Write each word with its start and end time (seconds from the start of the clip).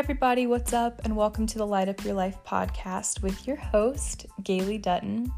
everybody, 0.00 0.46
what's 0.46 0.72
up? 0.72 0.98
And 1.04 1.14
welcome 1.14 1.46
to 1.46 1.58
the 1.58 1.66
Light 1.66 1.86
Up 1.86 2.02
Your 2.06 2.14
Life 2.14 2.38
podcast 2.46 3.20
with 3.20 3.46
your 3.46 3.56
host, 3.56 4.24
Gailey 4.42 4.78
Dutton. 4.78 5.30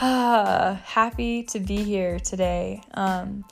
Ah, 0.00 0.80
happy 0.84 1.42
to 1.42 1.58
be 1.58 1.82
here 1.82 2.20
today. 2.20 2.80
Um, 2.94 3.44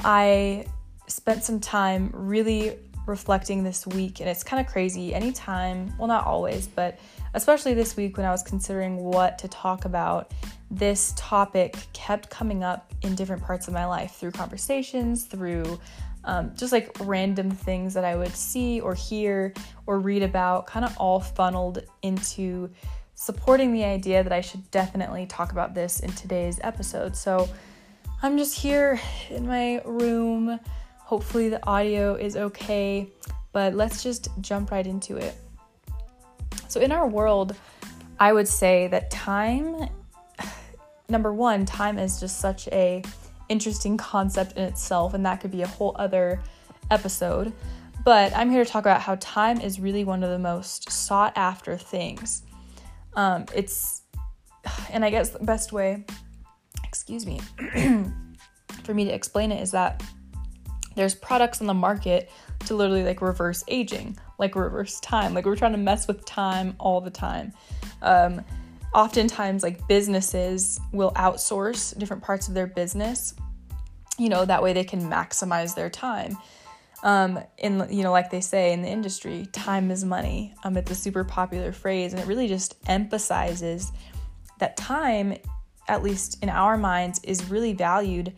I 0.00 0.64
spent 1.06 1.44
some 1.44 1.60
time 1.60 2.08
really 2.14 2.78
reflecting 3.06 3.62
this 3.62 3.86
week, 3.86 4.20
and 4.20 4.28
it's 4.28 4.42
kind 4.42 4.58
of 4.58 4.72
crazy. 4.72 5.14
Anytime, 5.14 5.92
well, 5.98 6.08
not 6.08 6.24
always, 6.24 6.66
but 6.66 6.98
especially 7.34 7.74
this 7.74 7.94
week 7.94 8.16
when 8.16 8.24
I 8.24 8.30
was 8.30 8.42
considering 8.42 8.96
what 8.96 9.38
to 9.40 9.48
talk 9.48 9.84
about, 9.84 10.32
this 10.70 11.12
topic 11.14 11.76
kept 11.92 12.30
coming 12.30 12.64
up 12.64 12.90
in 13.02 13.14
different 13.14 13.42
parts 13.42 13.68
of 13.68 13.74
my 13.74 13.84
life 13.84 14.12
through 14.12 14.30
conversations, 14.30 15.24
through 15.24 15.78
um, 16.28 16.52
just 16.54 16.74
like 16.74 16.94
random 17.00 17.50
things 17.50 17.94
that 17.94 18.04
I 18.04 18.14
would 18.14 18.36
see 18.36 18.80
or 18.80 18.94
hear 18.94 19.54
or 19.86 19.98
read 19.98 20.22
about, 20.22 20.66
kind 20.66 20.84
of 20.84 20.94
all 20.98 21.20
funneled 21.20 21.82
into 22.02 22.68
supporting 23.14 23.72
the 23.72 23.82
idea 23.82 24.22
that 24.22 24.32
I 24.32 24.42
should 24.42 24.70
definitely 24.70 25.24
talk 25.24 25.52
about 25.52 25.74
this 25.74 26.00
in 26.00 26.12
today's 26.12 26.60
episode. 26.62 27.16
So 27.16 27.48
I'm 28.22 28.36
just 28.36 28.54
here 28.58 29.00
in 29.30 29.46
my 29.46 29.80
room. 29.86 30.60
Hopefully, 30.98 31.48
the 31.48 31.66
audio 31.66 32.14
is 32.14 32.36
okay, 32.36 33.08
but 33.52 33.74
let's 33.74 34.02
just 34.02 34.28
jump 34.42 34.70
right 34.70 34.86
into 34.86 35.16
it. 35.16 35.34
So, 36.68 36.78
in 36.82 36.92
our 36.92 37.08
world, 37.08 37.56
I 38.20 38.34
would 38.34 38.46
say 38.46 38.88
that 38.88 39.10
time, 39.10 39.88
number 41.08 41.32
one, 41.32 41.64
time 41.64 41.98
is 41.98 42.20
just 42.20 42.38
such 42.38 42.68
a 42.68 43.02
interesting 43.48 43.96
concept 43.96 44.52
in 44.56 44.64
itself, 44.64 45.14
and 45.14 45.24
that 45.26 45.40
could 45.40 45.50
be 45.50 45.62
a 45.62 45.66
whole 45.66 45.94
other 45.98 46.40
episode. 46.90 47.52
But 48.04 48.34
I'm 48.34 48.50
here 48.50 48.64
to 48.64 48.70
talk 48.70 48.84
about 48.84 49.00
how 49.00 49.16
time 49.16 49.60
is 49.60 49.80
really 49.80 50.04
one 50.04 50.22
of 50.22 50.30
the 50.30 50.38
most 50.38 50.90
sought 50.90 51.32
after 51.36 51.76
things. 51.76 52.42
Um, 53.14 53.46
it's, 53.54 54.02
and 54.90 55.04
I 55.04 55.10
guess 55.10 55.30
the 55.30 55.40
best 55.40 55.72
way, 55.72 56.04
excuse 56.84 57.26
me, 57.26 57.40
for 58.84 58.94
me 58.94 59.04
to 59.04 59.12
explain 59.12 59.52
it 59.52 59.60
is 59.60 59.72
that 59.72 60.02
there's 60.94 61.14
products 61.14 61.60
on 61.60 61.66
the 61.66 61.74
market 61.74 62.30
to 62.66 62.74
literally 62.74 63.04
like 63.04 63.22
reverse 63.22 63.62
aging, 63.68 64.18
like 64.38 64.56
reverse 64.56 64.98
time. 65.00 65.34
Like 65.34 65.46
we're 65.46 65.56
trying 65.56 65.72
to 65.72 65.78
mess 65.78 66.08
with 66.08 66.24
time 66.24 66.74
all 66.78 67.00
the 67.00 67.10
time. 67.10 67.52
Um, 68.02 68.44
oftentimes 68.94 69.62
like 69.62 69.86
businesses 69.88 70.80
will 70.92 71.12
outsource 71.12 71.96
different 71.98 72.22
parts 72.22 72.48
of 72.48 72.54
their 72.54 72.66
business 72.66 73.34
you 74.18 74.28
know 74.28 74.44
that 74.44 74.62
way 74.62 74.72
they 74.72 74.84
can 74.84 75.00
maximize 75.02 75.74
their 75.74 75.88
time. 75.88 76.36
Um 77.04 77.38
in 77.58 77.86
you 77.90 78.02
know 78.02 78.10
like 78.10 78.30
they 78.30 78.40
say 78.40 78.72
in 78.72 78.82
the 78.82 78.88
industry 78.88 79.46
time 79.52 79.92
is 79.92 80.04
money 80.04 80.52
um 80.64 80.76
it's 80.76 80.90
a 80.90 80.96
super 80.96 81.22
popular 81.22 81.70
phrase 81.70 82.12
and 82.12 82.20
it 82.20 82.26
really 82.26 82.48
just 82.48 82.74
emphasizes 82.88 83.92
that 84.58 84.76
time 84.76 85.36
at 85.86 86.02
least 86.02 86.42
in 86.42 86.48
our 86.48 86.76
minds 86.76 87.20
is 87.22 87.48
really 87.48 87.72
valued 87.72 88.34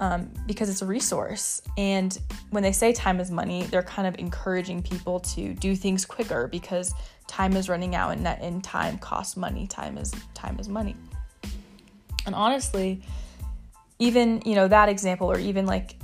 um, 0.00 0.30
because 0.46 0.68
it's 0.68 0.82
a 0.82 0.86
resource. 0.86 1.60
And 1.76 2.16
when 2.50 2.62
they 2.62 2.72
say 2.72 2.92
time 2.92 3.20
is 3.20 3.30
money, 3.30 3.64
they're 3.64 3.82
kind 3.82 4.06
of 4.06 4.18
encouraging 4.18 4.82
people 4.82 5.20
to 5.20 5.54
do 5.54 5.74
things 5.74 6.04
quicker 6.04 6.46
because 6.48 6.92
time 7.26 7.56
is 7.56 7.68
running 7.68 7.94
out 7.94 8.10
and 8.16 8.24
that 8.24 8.42
in 8.42 8.60
time 8.60 8.98
costs 8.98 9.36
money. 9.36 9.66
Time 9.66 9.98
is 9.98 10.12
time 10.34 10.58
is 10.58 10.68
money. 10.68 10.96
And 12.26 12.34
honestly, 12.34 13.02
even, 13.98 14.42
you 14.44 14.54
know, 14.54 14.68
that 14.68 14.88
example 14.88 15.30
or 15.30 15.38
even 15.38 15.66
like 15.66 15.96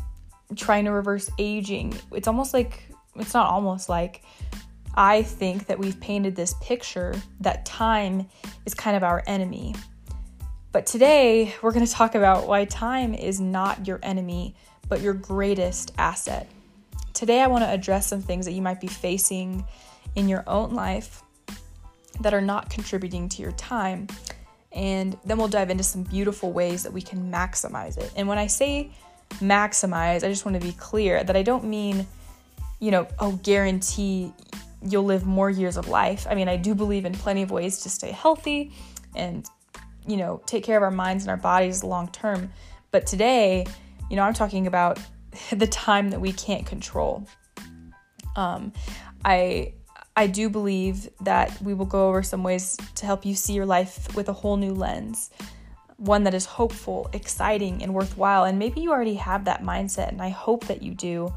trying 0.56 0.84
to 0.87 0.91
reverse 0.91 1.31
aging, 1.39 1.95
it's 2.12 2.28
almost 2.28 2.53
like 2.53 2.83
it's 3.17 3.34
not 3.34 3.48
almost 3.48 3.89
like 3.89 4.22
I 4.97 5.22
think 5.22 5.66
that 5.66 5.78
we've 5.78 5.99
painted 6.00 6.37
this 6.37 6.54
picture 6.60 7.15
that 7.41 7.65
time 7.65 8.28
is 8.65 8.75
kind 8.75 8.97
of 8.97 9.03
our 9.03 9.22
enemy 9.27 9.75
but 10.74 10.86
today, 10.86 11.54
we're 11.62 11.70
going 11.70 11.86
to 11.86 11.92
talk 11.92 12.16
about 12.16 12.48
why 12.48 12.64
time 12.64 13.14
is 13.14 13.38
not 13.38 13.86
your 13.86 14.00
enemy, 14.02 14.56
but 14.88 15.00
your 15.00 15.14
greatest 15.14 15.92
asset. 15.98 16.50
Today, 17.12 17.40
I 17.42 17.46
want 17.46 17.62
to 17.62 17.70
address 17.70 18.08
some 18.08 18.20
things 18.20 18.44
that 18.46 18.54
you 18.54 18.60
might 18.60 18.80
be 18.80 18.88
facing 18.88 19.64
in 20.16 20.28
your 20.28 20.42
own 20.48 20.74
life 20.74 21.22
that 22.22 22.34
are 22.34 22.40
not 22.40 22.70
contributing 22.70 23.28
to 23.28 23.40
your 23.40 23.52
time. 23.52 24.08
And 24.72 25.16
then 25.24 25.38
we'll 25.38 25.46
dive 25.46 25.70
into 25.70 25.84
some 25.84 26.02
beautiful 26.02 26.50
ways 26.50 26.82
that 26.82 26.92
we 26.92 27.02
can 27.02 27.30
maximize 27.30 27.96
it. 27.96 28.12
And 28.16 28.26
when 28.26 28.38
I 28.38 28.48
say 28.48 28.91
maximize, 29.34 30.24
I 30.24 30.28
just 30.28 30.44
want 30.44 30.60
to 30.60 30.66
be 30.66 30.72
clear 30.72 31.22
that 31.22 31.36
I 31.36 31.44
don't 31.44 31.66
mean, 31.66 32.04
you 32.80 32.91
know, 32.91 33.06
oh, 33.20 33.38
guarantee 33.44 34.32
you'll 34.82 35.04
live 35.04 35.24
more 35.24 35.50
years 35.50 35.76
of 35.76 35.86
life. 35.86 36.26
I 36.28 36.34
mean, 36.34 36.48
I 36.48 36.56
do 36.56 36.74
believe 36.74 37.04
in 37.04 37.12
plenty 37.12 37.42
of 37.42 37.52
ways 37.52 37.78
to 37.82 37.88
stay 37.88 38.10
healthy 38.10 38.72
and 39.14 39.48
you 40.06 40.16
know, 40.16 40.42
take 40.47 40.65
care 40.65 40.76
of 40.76 40.82
our 40.82 40.91
minds 40.91 41.25
and 41.25 41.31
our 41.31 41.37
bodies 41.37 41.82
long 41.82 42.09
term. 42.09 42.53
But 42.91 43.06
today, 43.06 43.66
you 44.10 44.16
know, 44.16 44.22
I'm 44.22 44.34
talking 44.34 44.66
about 44.66 44.98
the 45.53 45.66
time 45.66 46.10
that 46.10 46.20
we 46.20 46.32
can't 46.32 46.66
control. 46.66 47.26
Um, 48.37 48.72
I 49.25 49.75
I 50.16 50.28
do 50.28 50.48
believe 50.48 51.09
that 51.22 51.60
we 51.60 51.75
will 51.75 51.87
go 51.87 52.09
over 52.09 52.22
some 52.22 52.44
ways 52.44 52.76
to 52.97 53.06
help 53.06 53.26
you 53.26 53.34
see 53.34 53.53
your 53.53 53.66
life 53.66 54.15
with 54.15 54.28
a 54.28 54.32
whole 54.32 54.56
new 54.56 54.72
lens, 54.72 55.31
one 55.97 56.22
that 56.25 56.34
is 56.34 56.44
hopeful, 56.44 57.10
exciting, 57.12 57.82
and 57.82 57.92
worthwhile. 57.92 58.44
And 58.44 58.59
maybe 58.59 58.81
you 58.81 58.92
already 58.92 59.15
have 59.15 59.44
that 59.47 59.62
mindset, 59.62 60.09
and 60.09 60.22
I 60.22 60.28
hope 60.28 60.66
that 60.66 60.82
you 60.82 60.94
do. 60.94 61.32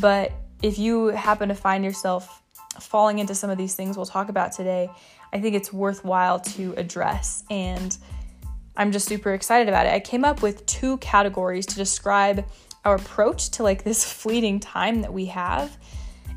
But 0.00 0.32
if 0.62 0.78
you 0.78 1.08
happen 1.08 1.50
to 1.50 1.54
find 1.54 1.84
yourself 1.84 2.42
falling 2.82 3.18
into 3.18 3.34
some 3.34 3.50
of 3.50 3.58
these 3.58 3.74
things 3.74 3.96
we'll 3.96 4.06
talk 4.06 4.28
about 4.28 4.52
today, 4.52 4.88
I 5.32 5.40
think 5.40 5.54
it's 5.54 5.72
worthwhile 5.72 6.40
to 6.40 6.74
address. 6.76 7.44
And 7.50 7.96
I'm 8.76 8.92
just 8.92 9.08
super 9.08 9.32
excited 9.32 9.68
about 9.68 9.86
it. 9.86 9.92
I 9.92 10.00
came 10.00 10.24
up 10.24 10.42
with 10.42 10.64
two 10.66 10.98
categories 10.98 11.66
to 11.66 11.76
describe 11.76 12.46
our 12.84 12.96
approach 12.96 13.50
to 13.52 13.62
like 13.62 13.84
this 13.84 14.10
fleeting 14.22 14.60
time 14.60 15.02
that 15.02 15.12
we 15.12 15.26
have. 15.26 15.76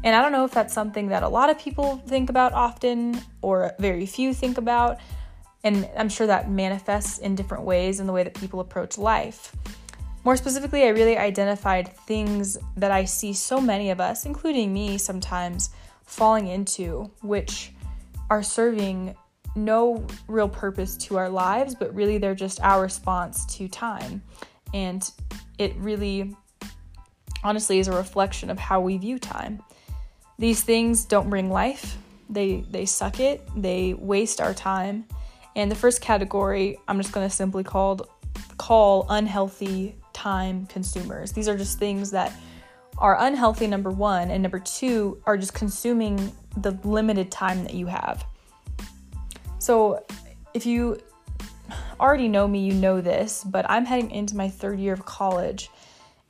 And 0.03 0.15
I 0.15 0.21
don't 0.21 0.31
know 0.31 0.45
if 0.45 0.51
that's 0.51 0.73
something 0.73 1.09
that 1.09 1.23
a 1.23 1.27
lot 1.27 1.49
of 1.49 1.59
people 1.59 1.97
think 2.07 2.29
about 2.29 2.53
often 2.53 3.19
or 3.41 3.73
very 3.79 4.05
few 4.05 4.33
think 4.33 4.57
about. 4.57 4.99
And 5.63 5.89
I'm 5.97 6.07
sure 6.07 6.25
that 6.27 6.49
manifests 6.49 7.17
in 7.17 7.35
different 7.35 7.65
ways 7.65 7.99
in 7.99 8.07
the 8.07 8.13
way 8.13 8.23
that 8.23 8.33
people 8.33 8.61
approach 8.61 8.97
life. 8.97 9.53
More 10.23 10.37
specifically, 10.37 10.83
I 10.83 10.89
really 10.89 11.17
identified 11.17 11.93
things 12.05 12.57
that 12.77 12.91
I 12.91 13.05
see 13.05 13.33
so 13.33 13.59
many 13.59 13.89
of 13.89 13.99
us, 13.99 14.25
including 14.25 14.73
me 14.73 14.97
sometimes, 14.97 15.69
falling 16.09 16.47
into, 16.47 17.09
which 17.21 17.71
are 18.29 18.41
serving 18.41 19.15
no 19.55 20.05
real 20.27 20.49
purpose 20.49 20.97
to 20.97 21.17
our 21.17 21.29
lives, 21.29 21.75
but 21.75 21.93
really 21.93 22.17
they're 22.17 22.35
just 22.35 22.59
our 22.61 22.81
response 22.81 23.45
to 23.45 23.67
time. 23.67 24.21
And 24.73 25.09
it 25.57 25.75
really, 25.77 26.35
honestly, 27.43 27.79
is 27.79 27.87
a 27.87 27.91
reflection 27.91 28.49
of 28.49 28.57
how 28.57 28.81
we 28.81 28.97
view 28.97 29.19
time. 29.19 29.61
These 30.37 30.63
things 30.63 31.05
don't 31.05 31.29
bring 31.29 31.51
life, 31.51 31.97
they, 32.29 32.63
they 32.69 32.85
suck 32.85 33.19
it, 33.19 33.47
they 33.55 33.93
waste 33.93 34.41
our 34.41 34.53
time. 34.53 35.05
And 35.55 35.71
the 35.71 35.75
first 35.75 36.01
category, 36.01 36.77
I'm 36.87 36.97
just 36.99 37.11
going 37.11 37.27
to 37.27 37.33
simply 37.33 37.63
called, 37.63 38.07
call 38.57 39.05
unhealthy 39.09 39.95
time 40.13 40.65
consumers. 40.67 41.33
These 41.33 41.47
are 41.47 41.57
just 41.57 41.77
things 41.79 42.11
that 42.11 42.33
are 42.99 43.17
unhealthy, 43.19 43.65
number 43.67 43.89
one, 43.89 44.29
and 44.29 44.43
number 44.43 44.59
two, 44.59 45.21
are 45.25 45.37
just 45.37 45.53
consuming 45.53 46.31
the 46.57 46.71
limited 46.83 47.31
time 47.31 47.63
that 47.63 47.73
you 47.73 47.87
have. 47.87 48.25
So, 49.57 50.05
if 50.53 50.65
you 50.65 50.99
already 51.99 52.27
know 52.27 52.47
me, 52.47 52.65
you 52.65 52.73
know 52.73 53.01
this, 53.01 53.43
but 53.43 53.65
I'm 53.69 53.85
heading 53.85 54.11
into 54.11 54.35
my 54.35 54.49
third 54.49 54.79
year 54.79 54.93
of 54.93 55.05
college. 55.05 55.69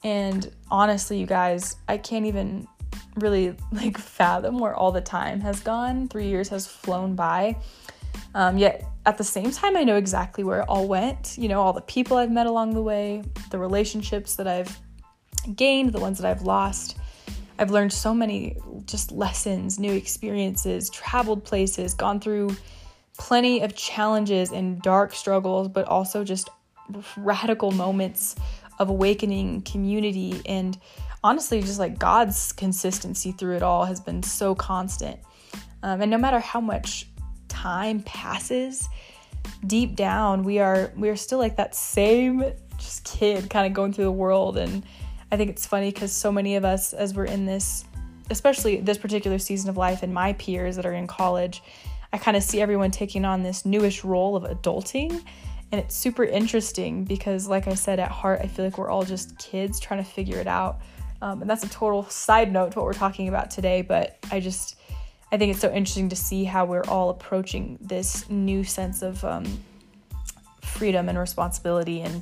And 0.03 0.49
honestly, 0.71 1.19
you 1.19 1.25
guys, 1.25 1.75
I 1.87 1.97
can't 1.97 2.25
even 2.25 2.67
really 3.15 3.55
like 3.71 3.97
fathom 3.97 4.59
where 4.59 4.75
all 4.75 4.91
the 4.91 5.01
time 5.01 5.41
has 5.41 5.59
gone. 5.59 6.07
Three 6.07 6.27
years 6.27 6.49
has 6.49 6.67
flown 6.67 7.15
by. 7.15 7.57
Um, 8.35 8.57
yet 8.57 8.85
at 9.05 9.17
the 9.17 9.23
same 9.23 9.51
time, 9.51 9.75
I 9.75 9.83
know 9.83 9.95
exactly 9.95 10.43
where 10.43 10.61
it 10.61 10.65
all 10.69 10.87
went. 10.87 11.35
You 11.37 11.49
know, 11.49 11.61
all 11.61 11.73
the 11.73 11.81
people 11.81 12.17
I've 12.17 12.31
met 12.31 12.47
along 12.47 12.73
the 12.73 12.81
way, 12.81 13.23
the 13.49 13.57
relationships 13.57 14.35
that 14.35 14.47
I've 14.47 14.79
gained, 15.55 15.93
the 15.93 15.99
ones 15.99 16.17
that 16.19 16.29
I've 16.29 16.41
lost. 16.41 16.97
I've 17.57 17.71
learned 17.71 17.91
so 17.91 18.13
many 18.13 18.57
just 18.85 19.11
lessons, 19.11 19.79
new 19.79 19.93
experiences, 19.93 20.89
traveled 20.89 21.43
places, 21.43 21.93
gone 21.93 22.19
through 22.19 22.55
plenty 23.17 23.61
of 23.61 23.75
challenges 23.75 24.51
and 24.51 24.81
dark 24.81 25.13
struggles, 25.13 25.67
but 25.67 25.85
also 25.85 26.23
just 26.23 26.49
radical 27.17 27.71
moments 27.71 28.35
of 28.79 28.89
awakening, 28.89 29.61
community, 29.63 30.41
and 30.45 30.77
honestly, 31.21 31.61
just 31.61 31.79
like 31.79 31.99
God's 31.99 32.53
consistency 32.53 33.33
through 33.33 33.57
it 33.57 33.63
all 33.63 33.83
has 33.83 33.99
been 33.99 34.23
so 34.23 34.55
constant. 34.55 35.19
Um, 35.83 36.01
and 36.01 36.09
no 36.09 36.17
matter 36.17 36.39
how 36.39 36.61
much 36.61 37.07
time 37.49 38.01
passes, 38.03 38.87
deep 39.65 39.95
down 39.95 40.43
we 40.43 40.59
are 40.59 40.91
we 40.95 41.09
are 41.09 41.15
still 41.15 41.39
like 41.39 41.57
that 41.57 41.75
same 41.75 42.43
just 42.77 43.03
kid 43.03 43.49
kind 43.49 43.67
of 43.67 43.73
going 43.73 43.91
through 43.91 44.05
the 44.05 44.11
world 44.11 44.57
and 44.57 44.83
I 45.31 45.37
think 45.37 45.49
it's 45.49 45.65
funny 45.65 45.91
because 45.91 46.11
so 46.11 46.31
many 46.31 46.55
of 46.55 46.65
us, 46.65 46.93
as 46.93 47.13
we're 47.13 47.25
in 47.25 47.45
this 47.45 47.85
especially 48.29 48.77
this 48.77 48.97
particular 48.97 49.39
season 49.39 49.69
of 49.69 49.77
life 49.77 50.03
and 50.03 50.13
my 50.13 50.33
peers 50.33 50.75
that 50.75 50.85
are 50.85 50.93
in 50.93 51.07
college, 51.07 51.63
I 52.13 52.17
kind 52.17 52.37
of 52.37 52.43
see 52.43 52.61
everyone 52.61 52.91
taking 52.91 53.25
on 53.25 53.43
this 53.43 53.65
newish 53.65 54.03
role 54.03 54.35
of 54.35 54.43
adulting. 54.43 55.11
And 55.71 55.79
it's 55.81 55.95
super 55.95 56.23
interesting 56.23 57.03
because, 57.03 57.47
like 57.47 57.67
I 57.67 57.75
said, 57.75 57.99
at 57.99 58.09
heart, 58.09 58.41
I 58.43 58.47
feel 58.47 58.65
like 58.65 58.77
we're 58.77 58.89
all 58.89 59.03
just 59.03 59.37
kids 59.37 59.79
trying 59.79 60.03
to 60.03 60.09
figure 60.09 60.37
it 60.37 60.47
out. 60.47 60.81
Um, 61.21 61.41
and 61.41 61.49
that's 61.49 61.63
a 61.63 61.69
total 61.69 62.03
side 62.03 62.51
note 62.51 62.71
to 62.71 62.79
what 62.79 62.85
we're 62.85 62.93
talking 62.93 63.27
about 63.27 63.51
today, 63.51 63.81
but 63.81 64.17
I 64.31 64.39
just, 64.39 64.77
I 65.31 65.37
think 65.37 65.51
it's 65.51 65.59
so 65.59 65.67
interesting 65.67 66.09
to 66.09 66.15
see 66.15 66.43
how 66.43 66.65
we're 66.65 66.85
all 66.85 67.09
approaching 67.09 67.77
this 67.81 68.27
new 68.29 68.63
sense 68.63 69.01
of 69.01 69.23
um, 69.23 69.45
freedom 70.61 71.09
and 71.09 71.17
responsibility 71.17 72.01
and 72.01 72.21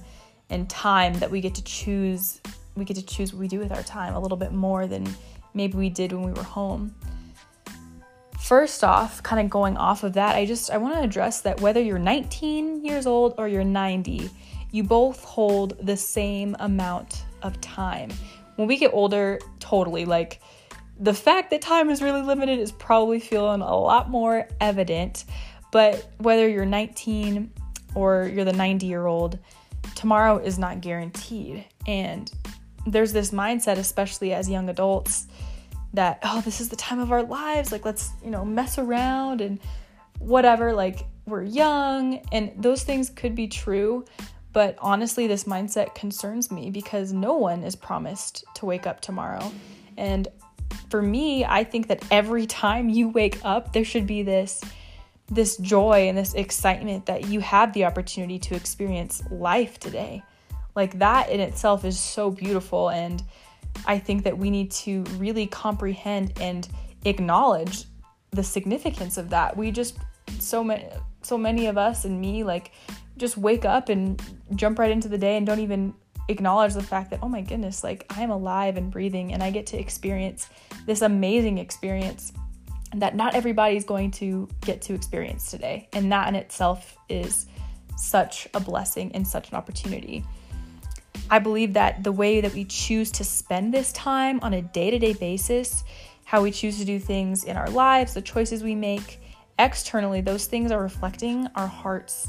and 0.50 0.70
time 0.70 1.14
that 1.16 1.30
we 1.30 1.42
get 1.42 1.56
to 1.56 1.64
choose 1.64 2.40
we 2.78 2.86
get 2.86 2.98
to 2.98 3.06
choose 3.06 3.34
what 3.34 3.40
we 3.40 3.48
do 3.48 3.60
with 3.60 3.72
our 3.72 3.84
time 3.84 4.16
a 4.16 4.20
little 4.20 4.38
bit 4.38 4.52
more 4.52 4.88
than 4.88 5.08
maybe 5.54 5.78
we 5.78 5.90
did 5.90 6.12
when 6.12 6.24
we 6.24 6.32
were 6.32 6.44
home. 6.44 6.96
First 8.40 8.84
off, 8.84 9.22
kind 9.24 9.42
of 9.42 9.50
going 9.50 9.76
off 9.78 10.04
of 10.04 10.14
that, 10.14 10.36
I 10.36 10.46
just 10.46 10.72
I 10.72 10.78
want 10.78 10.96
to 10.96 11.02
address 11.02 11.42
that 11.42 11.60
whether 11.60 11.82
you're 11.82 12.00
19 12.00 12.86
years 12.86 13.06
old 13.06 13.34
or 13.38 13.48
you're 13.48 13.64
90, 13.64 14.30
you 14.72 14.84
both 14.84 15.24
hold 15.24 15.78
the 15.86 15.98
same 15.98 16.56
amount 16.60 17.26
of 17.42 17.60
time. 17.62 18.10
When 18.56 18.68
we 18.68 18.78
get 18.78 18.94
older, 18.94 19.40
totally 19.60 20.06
like 20.06 20.42
the 21.00 21.14
fact 21.14 21.52
that 21.52 21.62
time 21.62 21.90
is 21.90 22.02
really 22.02 22.22
limited 22.22 22.60
is 22.60 22.72
probably 22.72 23.20
feeling 23.20 23.62
a 23.62 23.76
lot 23.76 24.10
more 24.10 24.48
evident. 24.60 25.26
But 25.72 26.10
whether 26.18 26.48
you're 26.48 26.66
19 26.66 27.52
or 27.96 28.32
you're 28.34 28.46
the 28.46 28.54
90 28.54 28.86
year 28.86 29.06
old, 29.06 29.38
tomorrow 29.96 30.38
is 30.38 30.58
not 30.58 30.82
guaranteed. 30.82 31.66
And 31.86 32.32
there's 32.92 33.14
this 33.14 33.32
mindset, 33.32 33.78
especially 33.78 34.34
as 34.34 34.50
young 34.50 34.70
adults, 34.70 35.28
that, 35.94 36.20
oh, 36.24 36.42
this 36.42 36.62
is 36.62 36.70
the 36.70 36.76
time 36.76 37.00
of 37.00 37.12
our 37.12 37.24
lives. 37.24 37.72
Like, 37.72 37.86
let's, 37.86 38.12
you 38.24 38.30
know, 38.30 38.46
mess 38.46 38.78
around 38.78 39.42
and 39.42 39.60
whatever. 40.20 40.74
Like, 40.74 41.06
we're 41.26 41.44
young. 41.44 42.22
And 42.32 42.52
those 42.58 42.84
things 42.84 43.10
could 43.10 43.36
be 43.36 43.48
true. 43.48 44.06
But 44.54 44.78
honestly, 44.80 45.28
this 45.28 45.44
mindset 45.44 45.94
concerns 45.96 46.50
me 46.50 46.72
because 46.72 47.14
no 47.14 47.34
one 47.34 47.64
is 47.64 47.76
promised 47.76 48.44
to 48.56 48.66
wake 48.66 48.88
up 48.88 49.02
tomorrow. 49.02 49.52
And 49.98 50.28
for 50.90 51.02
me, 51.02 51.46
I 51.46 51.64
think 51.64 51.88
that 51.88 52.04
every 52.12 52.46
time 52.46 52.90
you 52.90 53.10
wake 53.10 53.40
up, 53.44 53.74
there 53.74 53.86
should 53.86 54.08
be 54.08 54.24
this 54.24 54.62
this 55.30 55.58
joy 55.58 56.08
and 56.08 56.18
this 56.18 56.34
excitement 56.36 57.06
that 57.08 57.28
you 57.28 57.42
have 57.42 57.74
the 57.74 57.84
opportunity 57.84 58.40
to 58.40 58.56
experience 58.56 59.22
life 59.30 59.78
today. 59.78 60.24
Like 60.78 61.00
that 61.00 61.32
in 61.32 61.40
itself 61.40 61.86
is 61.86 62.00
so 62.00 62.30
beautiful 62.30 62.92
and 62.92 63.24
I 63.88 63.98
think 63.98 64.24
that 64.26 64.38
we 64.38 64.52
need 64.52 64.70
to 64.84 65.04
really 65.18 65.48
comprehend 65.48 66.34
and 66.40 66.70
acknowledge 67.04 67.86
the 68.30 68.44
significance 68.44 69.18
of 69.18 69.32
that. 69.32 69.58
We 69.58 69.72
just 69.72 69.98
so 70.38 70.64
many 70.64 70.86
so 71.24 71.36
many 71.36 71.66
of 71.66 71.80
us 71.80 72.06
and 72.06 72.22
me 72.22 72.44
like 72.44 72.74
just 73.18 73.40
wake 73.40 73.66
up 73.66 73.90
and 73.90 74.22
jump 74.54 74.78
right 74.78 74.92
into 74.92 75.08
the 75.08 75.18
day 75.18 75.36
and 75.36 75.48
don't 75.48 75.62
even 75.62 75.96
acknowledge 76.28 76.76
the 76.76 76.84
fact 76.84 77.10
that 77.10 77.22
oh 77.24 77.28
my 77.28 77.42
goodness, 77.42 77.84
like 77.84 78.06
I 78.16 78.22
am 78.22 78.30
alive 78.30 78.78
and 78.78 78.92
breathing 78.92 79.34
and 79.34 79.42
I 79.42 79.50
get 79.50 79.66
to 79.68 79.80
experience 79.80 80.48
this 80.86 81.02
amazing 81.02 81.58
experience 81.58 82.34
that 82.96 83.16
not 83.16 83.34
everybody's 83.34 83.84
going 83.84 84.12
to 84.12 84.48
get 84.62 84.84
to 84.84 84.94
experience 84.94 85.50
today. 85.50 85.90
And 85.94 86.12
that 86.12 86.28
in 86.28 86.36
itself 86.36 86.96
is 87.10 87.48
such 87.98 88.48
a 88.54 88.60
blessing 88.60 89.12
and 89.16 89.28
such 89.28 89.50
an 89.50 89.56
opportunity. 89.56 90.24
I 91.30 91.40
believe 91.40 91.74
that 91.74 92.04
the 92.04 92.12
way 92.12 92.42
that 92.42 92.54
we 92.54 92.66
choose 92.66 93.12
to 93.12 93.24
spend 93.24 93.74
this 93.74 93.92
time 93.94 94.40
on 94.42 94.54
a 94.54 94.62
day 94.62 94.92
to 94.92 95.00
day 95.00 95.14
basis, 95.14 95.84
how 96.26 96.42
we 96.42 96.52
choose 96.52 96.78
to 96.80 96.86
do 96.86 97.00
things 97.00 97.44
in 97.44 97.58
our 97.58 97.70
lives, 97.70 98.14
the 98.14 98.22
choices 98.22 98.64
we 98.64 98.76
make 98.76 99.20
externally, 99.60 100.22
those 100.22 100.46
things 100.46 100.72
are 100.72 100.82
reflecting 100.82 101.48
our 101.56 101.68
hearts 101.68 102.28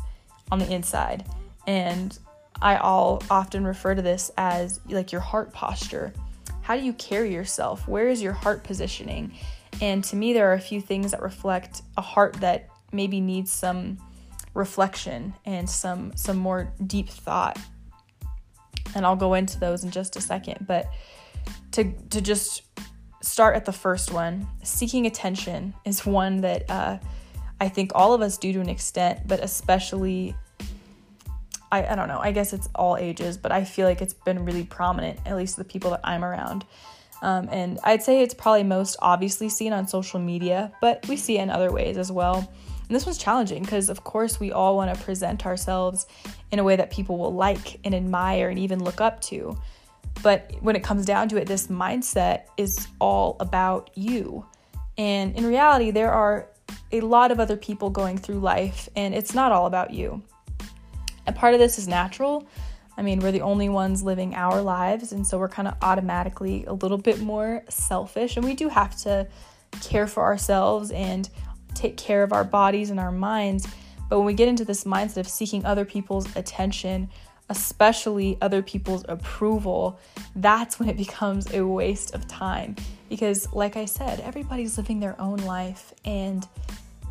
on 0.51 0.59
the 0.59 0.73
inside. 0.73 1.25
And 1.67 2.19
I 2.61 2.77
all 2.77 3.23
often 3.31 3.65
refer 3.65 3.95
to 3.95 4.03
this 4.03 4.31
as 4.37 4.81
like 4.89 5.13
your 5.13 5.21
heart 5.21 5.53
posture. 5.53 6.13
How 6.63 6.77
do 6.77 6.83
you 6.83 6.93
carry 6.95 7.33
yourself? 7.33 7.87
Where 7.87 8.09
is 8.09 8.21
your 8.21 8.33
heart 8.33 8.65
positioning? 8.65 9.33
And 9.81 10.03
to 10.05 10.17
me, 10.17 10.33
there 10.33 10.51
are 10.51 10.55
a 10.55 10.61
few 10.61 10.81
things 10.81 11.13
that 11.13 11.23
reflect 11.23 11.83
a 11.97 12.03
heart 12.03 12.35
that 12.41 12.69
maybe 12.93 13.21
needs 13.21 13.51
some 13.51 13.99
reflection 14.55 15.35
and 15.45 15.69
some 15.69 16.13
some 16.17 16.37
more 16.37 16.73
deep 16.87 17.09
thought. 17.09 17.59
And 18.95 19.05
I'll 19.05 19.17
go 19.17 19.35
into 19.35 19.59
those 19.59 19.85
in 19.85 19.91
just 19.91 20.17
a 20.17 20.21
second. 20.21 20.67
But 20.67 20.91
to 21.73 21.93
to 22.11 22.21
just 22.21 22.63
start 23.23 23.57
at 23.57 23.65
the 23.65 23.73
first 23.73 24.13
one, 24.13 24.47
seeking 24.63 25.07
attention 25.07 25.75
is 25.85 26.07
one 26.07 26.41
that 26.43 26.71
uh, 26.71 26.99
I 27.61 27.69
think 27.69 27.93
all 27.95 28.15
of 28.15 28.21
us 28.21 28.39
do 28.39 28.53
to 28.53 28.61
an 28.61 28.69
extent, 28.69 29.27
but 29.27 29.41
especially 29.41 30.35
I, 31.71 31.87
I 31.87 31.95
don't 31.95 32.09
know, 32.09 32.21
I 32.21 32.33
guess 32.33 32.53
it's 32.53 32.69
all 32.75 32.97
ages, 32.97 33.37
but 33.37 33.53
I 33.53 33.65
feel 33.65 33.87
like 33.87 34.01
it's 34.01 34.15
been 34.15 34.45
really 34.45 34.65
prominent, 34.65 35.21
at 35.27 35.37
least 35.37 35.57
the 35.57 35.65
people 35.65 35.91
that 35.91 36.01
I'm 36.05 36.25
around. 36.25 36.65
Um, 37.21 37.49
and 37.51 37.79
I'd 37.83 38.03
say 38.03 38.23
it's 38.23 38.35
probably 38.35 38.63
most 38.63 38.97
obviously 39.03 39.49
seen 39.49 39.73
on 39.73 39.89
social 39.89 40.21
media, 40.21 40.73
but 40.81 41.07
we 41.09 41.17
see 41.17 41.39
it 41.39 41.43
in 41.43 41.51
other 41.51 41.73
ways 41.73 41.99
as 41.99 42.13
well. 42.13 42.51
And 42.89 42.97
this 42.97 43.07
was 43.07 43.19
challenging 43.19 43.63
because, 43.63 43.89
of 43.89 44.05
course, 44.05 44.41
we 44.41 44.51
all 44.51 44.77
want 44.77 44.97
to 44.97 45.05
present 45.05 45.47
ourselves 45.47 46.07
in 46.51 46.59
a 46.59 46.65
way 46.65 46.77
that 46.77 46.91
people 46.91 47.19
will 47.19 47.35
like 47.35 47.81
and 47.85 47.95
admire 47.95 48.49
and 48.49 48.59
even 48.59 48.83
look 48.83 49.01
up 49.01 49.21
to. 49.23 49.57
But 50.23 50.53
when 50.61 50.75
it 50.75 50.83
comes 50.83 51.05
down 51.05 51.29
to 51.29 51.37
it, 51.37 51.47
this 51.47 51.67
mindset 51.69 52.45
is 52.57 52.89
all 52.99 53.37
about 53.41 53.91
you. 53.95 54.47
And 54.97 55.37
in 55.37 55.47
reality, 55.47 55.91
there 55.91 56.13
are 56.13 56.49
a 56.91 57.01
lot 57.03 57.31
of 57.31 57.39
other 57.39 57.57
people 57.57 57.91
going 57.91 58.19
through 58.19 58.41
life, 58.41 58.89
and 58.97 59.15
it's 59.15 59.35
not 59.35 59.53
all 59.53 59.67
about 59.67 59.93
you. 59.93 60.23
And 61.27 61.37
part 61.37 61.55
of 61.55 61.61
this 61.61 61.79
is 61.79 61.87
natural 61.87 62.49
I 62.99 63.03
mean, 63.03 63.21
we're 63.21 63.31
the 63.31 63.43
only 63.43 63.69
ones 63.69 64.03
living 64.03 64.35
our 64.35 64.61
lives, 64.61 65.13
and 65.13 65.25
so 65.25 65.39
we're 65.39 65.49
kind 65.49 65.69
of 65.69 65.77
automatically 65.83 66.65
a 66.65 66.73
little 66.73 66.99
bit 66.99 67.21
more 67.21 67.63
selfish, 67.69 68.37
and 68.37 68.45
we 68.45 68.55
do 68.55 68.69
have 68.69 68.97
to 69.03 69.29
care 69.81 70.09
for 70.09 70.25
ourselves 70.25 70.91
and 70.91 71.31
take 71.79 71.97
care 71.97 72.23
of 72.23 72.33
our 72.33 72.45
bodies 72.45 72.91
and 72.91 72.99
our 72.99 73.13
minds. 73.13 73.67
But 74.09 74.19
when 74.19 74.27
we 74.27 74.35
get 74.35 74.49
into 74.49 74.65
this 74.65 74.85
mindset 74.85 75.19
of 75.19 75.29
seeking 75.29 75.65
other 75.65 75.85
people's 75.85 76.35
attention, 76.37 77.11
especially 77.49 78.37
other 78.41 78.63
people's 78.63 79.05
approval, 79.09 79.99
that's 80.37 80.79
when 80.79 80.89
it 80.89 80.97
becomes 81.07 81.53
a 81.53 81.67
waste 81.67 82.15
of 82.15 82.27
time. 82.29 82.77
Because, 83.09 83.51
like 83.53 83.77
I 83.77 83.85
said, 83.87 84.21
everybody's 84.21 84.77
living 84.77 85.01
their 85.01 85.19
own 85.21 85.39
life, 85.39 85.95
and 86.05 86.47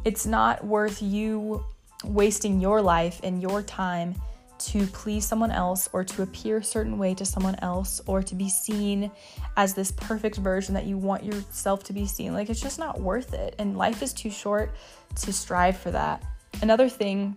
it's 0.05 0.25
not 0.25 0.65
worth 0.65 1.01
you 1.01 1.63
wasting 2.03 2.61
your 2.61 2.81
life 2.81 3.19
and 3.23 3.41
your 3.41 3.63
time 3.63 4.15
to 4.59 4.85
please 4.87 5.25
someone 5.25 5.51
else 5.51 5.89
or 5.93 6.03
to 6.03 6.21
appear 6.21 6.57
a 6.57 6.63
certain 6.63 6.97
way 6.97 7.13
to 7.13 7.25
someone 7.25 7.55
else 7.61 8.01
or 8.05 8.21
to 8.23 8.35
be 8.35 8.49
seen 8.49 9.11
as 9.55 9.73
this 9.73 9.91
perfect 9.91 10.37
version 10.37 10.73
that 10.73 10.85
you 10.85 10.97
want 10.97 11.23
yourself 11.23 11.83
to 11.85 11.93
be 11.93 12.05
seen. 12.05 12.33
Like, 12.33 12.49
it's 12.49 12.61
just 12.61 12.79
not 12.79 12.99
worth 12.99 13.33
it. 13.33 13.55
And 13.59 13.77
life 13.77 14.01
is 14.01 14.13
too 14.13 14.29
short 14.29 14.75
to 15.21 15.33
strive 15.33 15.77
for 15.77 15.91
that. 15.91 16.23
Another 16.61 16.89
thing 16.89 17.35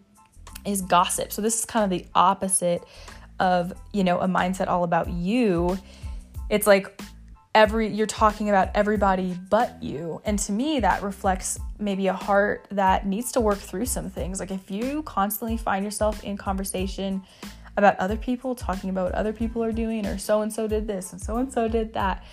is 0.65 0.83
gossip. 0.83 1.33
So, 1.33 1.43
this 1.43 1.59
is 1.59 1.65
kind 1.65 1.85
of 1.85 1.91
the 1.91 2.07
opposite 2.15 2.85
of, 3.39 3.73
you 3.93 4.05
know, 4.05 4.21
a 4.21 4.27
mindset 4.27 4.69
all 4.69 4.85
about 4.85 5.09
you. 5.09 5.79
It's 6.49 6.67
like 6.67 7.01
every 7.55 7.89
you're 7.89 8.07
talking 8.07 8.49
about 8.49 8.71
everybody 8.75 9.37
but 9.49 9.83
you. 9.83 10.21
And 10.25 10.39
to 10.41 10.53
me 10.53 10.81
that 10.81 11.03
reflects 11.03 11.59
maybe 11.79 12.07
a 12.07 12.13
heart 12.13 12.67
that 12.71 13.07
needs 13.07 13.33
to 13.33 13.41
work 13.41 13.59
through 13.59 13.87
some 13.87 14.09
things. 14.09 14.39
Like 14.39 14.51
if 14.51 14.71
you 14.71 15.03
constantly 15.03 15.57
find 15.57 15.85
yourself 15.85 16.23
in 16.23 16.37
conversation 16.37 17.23
about 17.77 17.99
other 17.99 18.17
people 18.17 18.55
talking 18.55 18.91
about 18.91 19.07
what 19.07 19.15
other 19.15 19.33
people 19.33 19.65
are 19.65 19.73
doing 19.73 20.07
or 20.07 20.19
so 20.19 20.43
and 20.43 20.53
so 20.53 20.67
did 20.67 20.87
this 20.87 21.13
and 21.13 21.21
so 21.21 21.37
and 21.37 21.53
so 21.53 21.69
did 21.69 21.93
that 21.95 22.25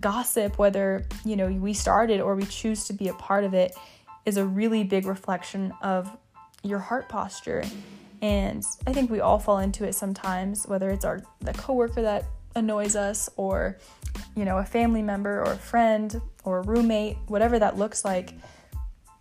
gossip 0.00 0.58
whether 0.58 1.04
you 1.24 1.36
know 1.36 1.48
we 1.48 1.74
started 1.74 2.20
or 2.20 2.34
we 2.34 2.44
choose 2.44 2.86
to 2.86 2.92
be 2.92 3.08
a 3.08 3.14
part 3.14 3.44
of 3.44 3.52
it 3.52 3.74
is 4.24 4.36
a 4.36 4.44
really 4.44 4.82
big 4.82 5.06
reflection 5.06 5.72
of 5.82 6.10
your 6.62 6.78
heart 6.78 7.08
posture. 7.08 7.62
And 8.22 8.64
i 8.86 8.92
think 8.92 9.10
we 9.10 9.20
all 9.20 9.38
fall 9.38 9.58
into 9.58 9.84
it 9.84 9.94
sometimes 9.94 10.66
whether 10.66 10.90
it's 10.90 11.04
our 11.04 11.22
the 11.40 11.52
coworker 11.52 12.02
that 12.02 12.24
annoys 12.56 12.96
us 12.96 13.28
or 13.36 13.78
you 14.36 14.44
know 14.44 14.58
a 14.58 14.64
family 14.64 15.02
member 15.02 15.40
or 15.40 15.52
a 15.52 15.56
friend 15.56 16.20
or 16.44 16.58
a 16.58 16.62
roommate 16.62 17.16
whatever 17.26 17.58
that 17.58 17.76
looks 17.76 18.04
like 18.04 18.34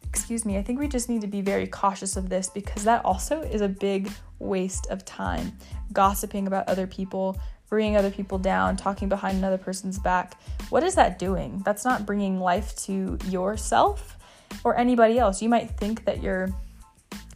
excuse 0.04 0.46
me 0.46 0.58
i 0.58 0.62
think 0.62 0.80
we 0.80 0.88
just 0.88 1.10
need 1.10 1.22
to 1.22 1.28
be 1.28 1.42
very 1.42 1.66
cautious 1.66 2.16
of 2.16 2.30
this 2.30 2.50
because 2.50 2.84
that 2.84 3.04
also 3.04 3.42
is 3.42 3.62
a 3.62 3.68
big 3.70 4.12
waste 4.40 4.88
of 4.88 5.06
time. 5.06 5.58
Gossiping 5.94 6.48
about 6.48 6.68
other 6.68 6.88
people 6.88 7.40
bringing 7.68 7.98
other 7.98 8.12
people 8.12 8.38
down 8.38 8.78
talking 8.78 9.10
behind 9.10 9.38
another 9.38 9.58
person's 9.58 9.98
back. 9.98 10.40
What 10.70 10.84
is 10.84 10.96
that 10.96 11.18
doing? 11.18 11.62
That's 11.66 11.84
not 11.84 12.06
bringing 12.06 12.40
life 12.40 12.76
to 12.84 13.18
yourself 13.28 14.18
or 14.64 14.78
anybody 14.78 15.18
else. 15.18 15.42
You 15.42 15.50
might 15.50 15.72
think 15.72 16.06
that 16.06 16.22
you're 16.22 16.50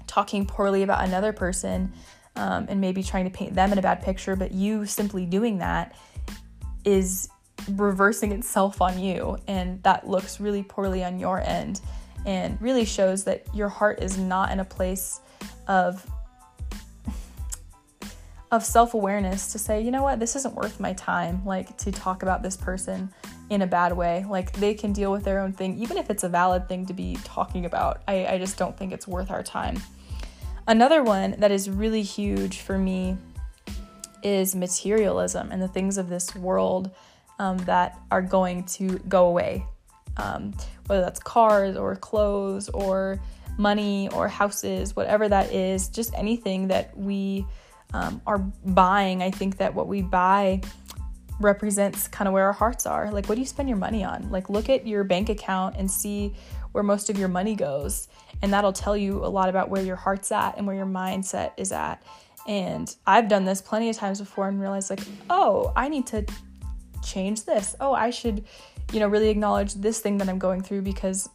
talking 0.06 0.46
poorly 0.46 0.84
about 0.84 1.04
another 1.04 1.34
person 1.34 1.92
um, 2.36 2.68
and 2.70 2.80
maybe 2.80 3.02
trying 3.02 3.26
to 3.26 3.32
paint 3.32 3.56
them 3.56 3.72
in 3.72 3.80
a 3.80 3.82
bad 3.82 4.04
picture, 4.04 4.36
but 4.36 4.52
you 4.52 4.86
simply 4.86 5.26
doing 5.26 5.58
that 5.58 5.96
is 6.86 7.28
reversing 7.72 8.32
itself 8.32 8.82
on 8.82 9.00
you 9.00 9.38
and 9.48 9.82
that 9.84 10.08
looks 10.08 10.40
really 10.40 10.64
poorly 10.64 11.04
on 11.04 11.20
your 11.20 11.42
end 11.42 11.82
and 12.26 12.62
really 12.62 12.86
shows 12.86 13.24
that 13.24 13.44
your 13.54 13.70
heart 13.70 14.02
is 14.02 14.18
not 14.18 14.52
in 14.52 14.60
a 14.60 14.66
place 14.66 15.22
of 15.68 16.06
of 18.52 18.66
self-awareness 18.66 19.52
to 19.52 19.60
say, 19.60 19.80
you 19.80 19.92
know 19.92 20.02
what, 20.02 20.20
this 20.20 20.36
isn't 20.36 20.56
worth 20.56 20.80
my 20.80 20.92
time 20.94 21.46
like 21.46 21.78
to 21.78 21.92
talk 21.92 22.24
about 22.24 22.42
this 22.42 22.58
person 22.58 23.08
in 23.52 23.62
a 23.62 23.68
bad 23.68 23.96
way. 23.96 24.26
Like 24.28 24.52
they 24.54 24.74
can 24.74 24.92
deal 24.92 25.12
with 25.12 25.24
their 25.24 25.40
own 25.40 25.54
thing, 25.54 25.78
even 25.78 25.98
if 25.98 26.10
it's 26.10 26.24
a 26.24 26.30
valid 26.30 26.68
thing 26.68 26.86
to 26.88 26.94
be 26.94 27.18
talking 27.24 27.66
about. 27.66 28.02
I, 28.08 28.26
I 28.26 28.38
just 28.40 28.58
don't 28.58 28.76
think 28.76 28.92
it's 28.92 29.08
worth 29.08 29.30
our 29.30 29.44
time. 29.44 29.80
Another 30.68 31.04
one 31.04 31.36
that 31.40 31.52
is 31.52 31.70
really 31.70 32.02
huge 32.02 32.60
for 32.60 32.78
me 32.78 33.18
is 34.24 34.56
materialism 34.56 35.52
and 35.52 35.62
the 35.62 35.68
things 35.68 35.98
of 35.98 36.10
this 36.10 36.36
world 36.36 36.92
um, 37.40 37.58
that 37.60 37.98
are 38.12 38.22
going 38.22 38.64
to 38.66 39.00
go 39.00 39.28
away. 39.28 39.66
Um, 40.18 40.54
whether 40.88 41.02
that's 41.02 41.20
cars 41.20 41.78
or 41.78 41.96
clothes 41.96 42.70
or 42.70 43.22
money 43.58 44.10
or 44.10 44.28
houses, 44.28 44.96
whatever 44.96 45.30
that 45.30 45.52
is, 45.54 45.88
just 45.90 46.14
anything 46.16 46.68
that 46.68 46.96
we 46.98 47.46
um, 47.94 48.22
are 48.28 48.40
buying. 48.40 49.24
I 49.24 49.32
think 49.32 49.58
that 49.58 49.74
what 49.74 49.88
we 49.88 50.02
buy 50.02 50.62
represents 51.40 52.08
kind 52.08 52.28
of 52.28 52.34
where 52.34 52.46
our 52.46 52.54
hearts 52.54 52.86
are. 52.86 53.12
Like, 53.12 53.28
what 53.30 53.36
do 53.36 53.42
you 53.42 53.48
spend 53.48 53.70
your 53.70 53.78
money 53.78 54.04
on? 54.04 54.30
Like, 54.30 54.50
look 54.50 54.70
at 54.70 54.86
your 54.86 55.04
bank 55.04 55.30
account 55.30 55.78
and 55.78 55.90
see 55.90 56.36
where 56.72 56.84
most 56.84 57.10
of 57.10 57.18
your 57.18 57.30
money 57.30 57.56
goes. 57.56 58.08
And 58.42 58.54
that'll 58.54 58.74
tell 58.74 58.96
you 58.96 59.24
a 59.26 59.28
lot 59.28 59.50
about 59.50 59.70
where 59.70 59.82
your 59.82 59.96
heart's 59.96 60.32
at 60.32 60.58
and 60.58 60.68
where 60.68 60.76
your 60.76 60.86
mindset 60.86 61.52
is 61.58 61.72
at. 61.72 62.04
And 62.48 62.94
I've 63.06 63.28
done 63.28 63.46
this 63.46 63.62
plenty 63.62 63.90
of 63.90 63.96
times 63.96 64.20
before 64.20 64.48
and 64.48 64.60
realized, 64.60 64.90
like, 64.90 65.02
oh, 65.30 65.72
I 65.76 65.88
need 65.90 66.08
to 66.08 66.26
change 67.04 67.46
this. 67.46 67.76
Oh, 67.80 67.94
I 67.94 68.10
should, 68.10 68.46
you 68.92 69.00
know, 69.00 69.08
really 69.08 69.30
acknowledge 69.30 69.74
this 69.76 70.00
thing 70.00 70.18
that 70.20 70.30
I'm 70.30 70.40
going 70.40 70.62
through 70.62 70.82
because, 70.82 71.30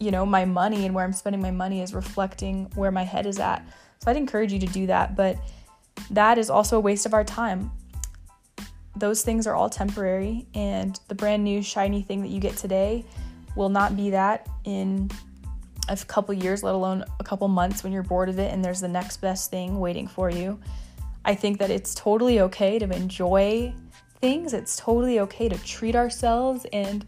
you 0.00 0.10
know, 0.10 0.24
my 0.24 0.44
money 0.44 0.86
and 0.86 0.94
where 0.94 1.04
I'm 1.04 1.12
spending 1.12 1.42
my 1.42 1.50
money 1.50 1.80
is 1.82 1.94
reflecting 1.94 2.70
where 2.74 2.90
my 2.90 3.04
head 3.04 3.26
is 3.26 3.38
at. 3.38 3.66
So 4.00 4.10
I'd 4.10 4.16
encourage 4.16 4.52
you 4.52 4.58
to 4.60 4.66
do 4.66 4.86
that. 4.86 5.16
But 5.16 5.38
that 6.10 6.38
is 6.38 6.50
also 6.50 6.76
a 6.76 6.80
waste 6.80 7.06
of 7.06 7.14
our 7.14 7.24
time 7.24 7.70
those 8.96 9.22
things 9.22 9.46
are 9.46 9.54
all 9.54 9.68
temporary, 9.68 10.46
and 10.54 10.98
the 11.08 11.14
brand 11.14 11.42
new 11.42 11.62
shiny 11.62 12.02
thing 12.02 12.22
that 12.22 12.28
you 12.28 12.40
get 12.40 12.56
today 12.56 13.04
will 13.56 13.68
not 13.68 13.96
be 13.96 14.10
that 14.10 14.48
in 14.64 15.10
a 15.88 15.96
couple 15.96 16.32
years, 16.34 16.62
let 16.62 16.74
alone 16.74 17.04
a 17.20 17.24
couple 17.24 17.46
months 17.48 17.82
when 17.82 17.92
you're 17.92 18.02
bored 18.02 18.28
of 18.28 18.38
it 18.38 18.52
and 18.52 18.64
there's 18.64 18.80
the 18.80 18.88
next 18.88 19.18
best 19.18 19.50
thing 19.50 19.80
waiting 19.80 20.06
for 20.06 20.30
you. 20.30 20.58
I 21.24 21.34
think 21.34 21.58
that 21.58 21.70
it's 21.70 21.94
totally 21.94 22.40
okay 22.40 22.78
to 22.78 22.90
enjoy 22.90 23.74
things. 24.20 24.52
It's 24.52 24.76
totally 24.76 25.20
okay 25.20 25.48
to 25.48 25.58
treat 25.58 25.94
ourselves 25.94 26.66
and 26.72 27.06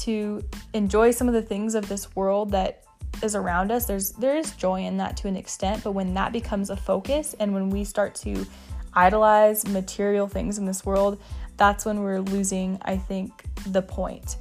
to 0.00 0.42
enjoy 0.72 1.10
some 1.10 1.28
of 1.28 1.34
the 1.34 1.42
things 1.42 1.74
of 1.74 1.88
this 1.88 2.14
world 2.16 2.50
that 2.52 2.84
is 3.22 3.34
around 3.34 3.70
us. 3.70 3.84
There's 3.86 4.12
there 4.12 4.36
is 4.36 4.52
joy 4.52 4.82
in 4.82 4.96
that 4.98 5.16
to 5.18 5.28
an 5.28 5.36
extent, 5.36 5.84
but 5.84 5.92
when 5.92 6.14
that 6.14 6.32
becomes 6.32 6.70
a 6.70 6.76
focus 6.76 7.34
and 7.38 7.52
when 7.52 7.70
we 7.70 7.84
start 7.84 8.14
to 8.16 8.46
idolize 8.94 9.66
material 9.66 10.28
things 10.28 10.58
in 10.58 10.66
this 10.66 10.84
world, 10.84 11.20
that's 11.56 11.84
when 11.84 12.00
we're 12.00 12.20
losing, 12.20 12.78
I 12.82 12.96
think, 12.96 13.44
the 13.66 13.82
point. 13.82 14.36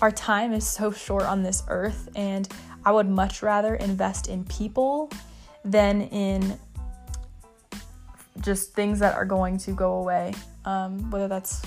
Our 0.00 0.10
time 0.10 0.52
is 0.52 0.66
so 0.66 0.90
short 0.90 1.24
on 1.24 1.42
this 1.42 1.62
earth, 1.68 2.08
and 2.16 2.48
I 2.84 2.92
would 2.92 3.08
much 3.08 3.42
rather 3.42 3.74
invest 3.76 4.28
in 4.28 4.44
people 4.44 5.10
than 5.64 6.02
in 6.02 6.58
just 8.40 8.74
things 8.74 8.98
that 8.98 9.14
are 9.14 9.24
going 9.24 9.58
to 9.58 9.72
go 9.72 9.94
away. 9.94 10.34
Um, 10.64 11.10
whether 11.10 11.28
that's, 11.28 11.62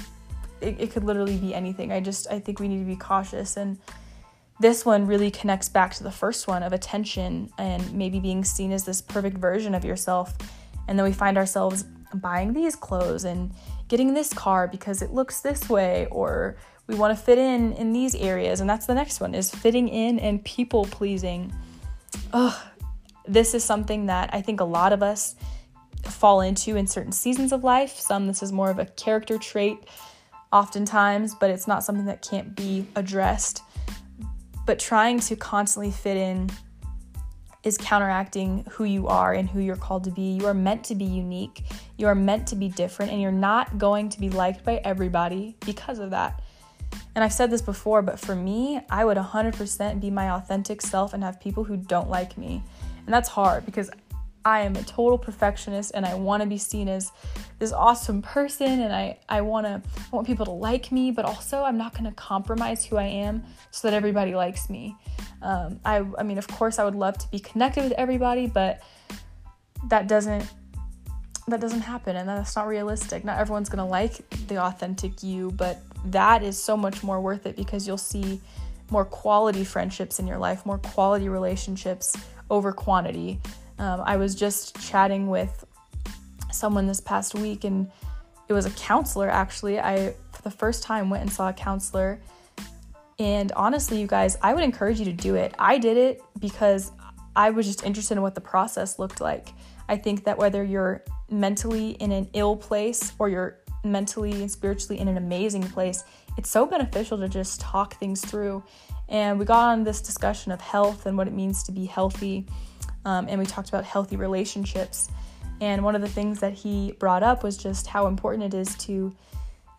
it, 0.62 0.80
it 0.80 0.92
could 0.92 1.04
literally 1.04 1.38
be 1.38 1.54
anything. 1.54 1.92
I 1.92 2.00
just, 2.00 2.30
I 2.32 2.40
think 2.40 2.60
we 2.60 2.68
need 2.68 2.80
to 2.80 2.86
be 2.86 2.96
cautious. 2.96 3.58
And 3.58 3.78
this 4.60 4.86
one 4.86 5.06
really 5.06 5.30
connects 5.30 5.70
back 5.70 5.94
to 5.96 6.04
the 6.04 6.12
first 6.12 6.48
one 6.48 6.64
of 6.64 6.74
attention 6.74 7.52
and 7.58 7.94
maybe 7.94 8.20
being 8.20 8.44
seen 8.44 8.72
as 8.72 8.84
this 8.84 9.02
perfect 9.02 9.38
version 9.38 9.76
of 9.76 9.86
yourself. 9.86 10.34
And 10.88 10.98
then 10.98 11.06
we 11.06 11.14
find 11.14 11.38
ourselves 11.38 11.86
buying 12.14 12.54
these 12.54 12.76
clothes 12.76 13.24
and 13.24 13.52
getting 13.88 14.14
this 14.14 14.34
car 14.34 14.68
because 14.68 15.02
it 15.02 15.12
looks 15.12 15.42
this 15.42 15.70
way 15.70 16.08
or 16.12 16.58
we 16.88 16.96
want 16.96 17.18
to 17.18 17.22
fit 17.22 17.38
in 17.38 17.74
in 17.74 17.92
these 17.92 18.16
areas 18.16 18.62
and 18.62 18.70
that's 18.70 18.86
the 18.86 18.94
next 18.94 19.20
one 19.20 19.36
is 19.36 19.52
fitting 19.54 19.88
in 19.88 20.20
and 20.20 20.44
people 20.46 20.86
pleasing 20.86 21.54
Ugh, 22.34 22.56
this 23.28 23.54
is 23.54 23.64
something 23.64 24.06
that 24.06 24.30
i 24.34 24.42
think 24.42 24.62
a 24.62 24.66
lot 24.66 24.94
of 24.94 25.04
us 25.04 25.36
fall 26.04 26.42
into 26.42 26.76
in 26.76 26.88
certain 26.88 27.12
seasons 27.12 27.52
of 27.52 27.64
life 27.64 27.92
some 27.92 28.28
this 28.28 28.42
is 28.42 28.52
more 28.52 28.70
of 28.70 28.80
a 28.80 28.86
character 28.86 29.38
trait 29.38 29.78
oftentimes 30.52 31.36
but 31.36 31.50
it's 31.50 31.68
not 31.68 31.84
something 31.84 32.06
that 32.06 32.22
can't 32.22 32.56
be 32.56 32.86
addressed 32.96 33.62
but 34.66 34.80
trying 34.80 35.20
to 35.20 35.36
constantly 35.36 35.92
fit 35.92 36.18
in 36.18 36.50
is 37.64 37.78
counteracting 37.78 38.66
who 38.72 38.86
you 38.86 39.08
are 39.08 39.34
and 39.34 39.50
who 39.50 39.60
you're 39.60 39.76
called 39.76 40.04
to 40.06 40.12
be. 40.12 40.38
You 40.38 40.46
are 40.46 40.54
meant 40.54 40.84
to 40.86 40.96
be 40.96 41.06
unique. 41.06 41.64
You 41.98 42.08
are 42.08 42.16
meant 42.16 42.48
to 42.48 42.56
be 42.56 42.70
different, 42.70 43.12
and 43.12 43.22
you're 43.22 43.32
not 43.32 43.78
going 43.78 44.10
to 44.10 44.20
be 44.20 44.30
liked 44.30 44.64
by 44.64 44.76
everybody 44.84 45.56
because 45.66 46.00
of 46.00 46.12
that. 46.12 46.42
And 47.16 47.24
I've 47.24 47.34
said 47.34 47.52
this 47.52 47.62
before, 47.62 48.02
but 48.02 48.20
for 48.20 48.36
me, 48.36 48.80
I 48.90 49.04
would 49.04 49.18
100% 49.18 50.00
be 50.00 50.10
my 50.10 50.32
authentic 50.32 50.82
self 50.82 51.14
and 51.14 51.24
have 51.24 51.40
people 51.40 51.64
who 51.64 51.76
don't 51.76 52.10
like 52.10 52.38
me. 52.38 52.64
And 53.06 53.14
that's 53.14 53.30
hard 53.30 53.66
because 53.66 53.90
I 54.48 54.62
am 54.62 54.78
a 54.78 54.84
total 54.84 55.18
perfectionist 55.18 55.92
and 55.94 56.06
I 56.06 56.16
want 56.16 56.42
to 56.42 56.48
be 56.48 56.58
seen 56.58 56.88
as 56.88 57.12
this 57.60 57.74
awesome 57.74 58.22
person 58.22 58.80
and 58.80 58.94
I, 58.94 59.20
I 59.28 59.42
want 59.42 59.66
to 59.66 59.82
I 59.84 60.16
want 60.16 60.26
people 60.26 60.46
to 60.46 60.54
like 60.54 60.90
me, 60.90 61.12
but 61.12 61.26
also 61.26 61.64
I'm 61.64 61.78
not 61.78 61.92
going 61.92 62.06
to 62.06 62.14
compromise 62.14 62.86
who 62.86 62.96
I 62.96 63.08
am 63.08 63.44
so 63.72 63.90
that 63.90 63.94
everybody 63.94 64.36
likes 64.36 64.70
me. 64.70 64.96
Um, 65.42 65.82
I, 65.84 66.06
I 66.18 66.24
mean, 66.24 66.38
of 66.38 66.48
course, 66.48 66.80
I 66.80 66.86
would 66.86 66.96
love 66.96 67.18
to 67.18 67.30
be 67.30 67.40
connected 67.40 67.84
with 67.84 67.92
everybody, 67.98 68.48
but 68.48 68.82
that 69.90 70.08
doesn't 70.08 70.50
that 71.50 71.60
doesn't 71.60 71.82
happen 71.82 72.16
and 72.16 72.30
that's 72.30 72.56
not 72.56 72.68
realistic. 72.68 73.26
Not 73.26 73.40
everyone's 73.40 73.68
going 73.68 73.84
to 73.86 73.92
like 73.92 74.30
the 74.48 74.64
authentic 74.64 75.24
you, 75.24 75.52
but 75.52 75.82
that 76.06 76.42
is 76.42 76.58
so 76.58 76.78
much 76.78 77.04
more 77.04 77.20
worth 77.20 77.46
it 77.46 77.58
because 77.58 77.86
you'll 77.86 77.98
see 77.98 78.40
more 78.92 79.04
quality 79.04 79.66
friendships 79.66 80.20
in 80.20 80.26
your 80.28 80.38
life, 80.38 80.66
more 80.66 80.78
quality 80.78 81.28
relationships 81.28 82.16
over 82.50 82.72
quantity. 82.72 83.42
Um, 83.80 84.02
I 84.06 84.18
was 84.18 84.36
just 84.36 84.80
chatting 84.82 85.28
with 85.28 85.66
someone 86.52 86.88
this 86.88 87.02
past 87.02 87.36
week, 87.36 87.64
and 87.64 87.90
it 88.48 88.54
was 88.54 88.66
a 88.66 88.72
counselor 88.72 89.30
actually. 89.30 89.80
I, 89.80 90.14
for 90.32 90.42
the 90.42 90.52
first 90.52 90.84
time, 90.84 91.10
went 91.10 91.22
and 91.22 91.32
saw 91.32 91.50
a 91.50 91.54
counselor. 91.54 92.20
And 93.20 93.52
honestly, 93.54 94.00
you 94.00 94.08
guys, 94.08 94.38
I 94.42 94.54
would 94.54 94.64
encourage 94.64 95.00
you 95.00 95.06
to 95.06 95.14
do 95.14 95.36
it. 95.36 95.54
I 95.58 95.78
did 95.78 95.98
it 95.98 96.22
because 96.40 96.92
I 97.36 97.50
was 97.50 97.66
just 97.66 97.84
interested 97.84 98.16
in 98.16 98.22
what 98.22 98.36
the 98.36 98.42
process 98.42 99.00
looked 99.00 99.22
like. 99.22 99.50
I 99.90 99.98
think 99.98 100.24
that 100.26 100.38
whether 100.38 100.64
you're 100.64 101.04
mentally 101.30 101.92
in 101.92 102.12
an 102.12 102.30
ill 102.34 102.56
place 102.56 103.14
or 103.20 103.30
you're 103.30 103.60
mentally 103.84 104.32
and 104.34 104.52
spiritually 104.52 105.00
in 105.00 105.08
an 105.08 105.18
amazing 105.18 105.64
place, 105.64 106.04
it's 106.38 106.50
so 106.50 106.66
beneficial 106.66 107.18
to 107.18 107.28
just 107.28 107.60
talk 107.60 107.96
things 107.96 108.22
through. 108.22 108.64
And 109.10 109.40
we 109.40 109.46
got 109.46 109.70
on 109.70 109.84
this 109.84 110.02
discussion 110.02 110.52
of 110.52 110.62
health 110.62 111.06
and 111.06 111.18
what 111.18 111.28
it 111.28 111.34
means 111.34 111.64
to 111.64 111.72
be 111.72 111.86
healthy 111.86 112.46
um, 113.08 113.26
and 113.30 113.40
we 113.40 113.46
talked 113.46 113.70
about 113.70 113.86
healthy 113.86 114.18
relationships. 114.18 115.10
And 115.62 115.82
one 115.82 115.96
of 115.96 116.02
the 116.02 116.10
things 116.10 116.42
that 116.42 116.52
he 116.52 116.92
brought 117.00 117.24
up 117.24 117.42
was 117.42 117.56
just 117.56 117.88
how 117.88 118.08
important 118.08 118.54
it 118.54 118.58
is 118.58 118.76
to, 118.80 119.16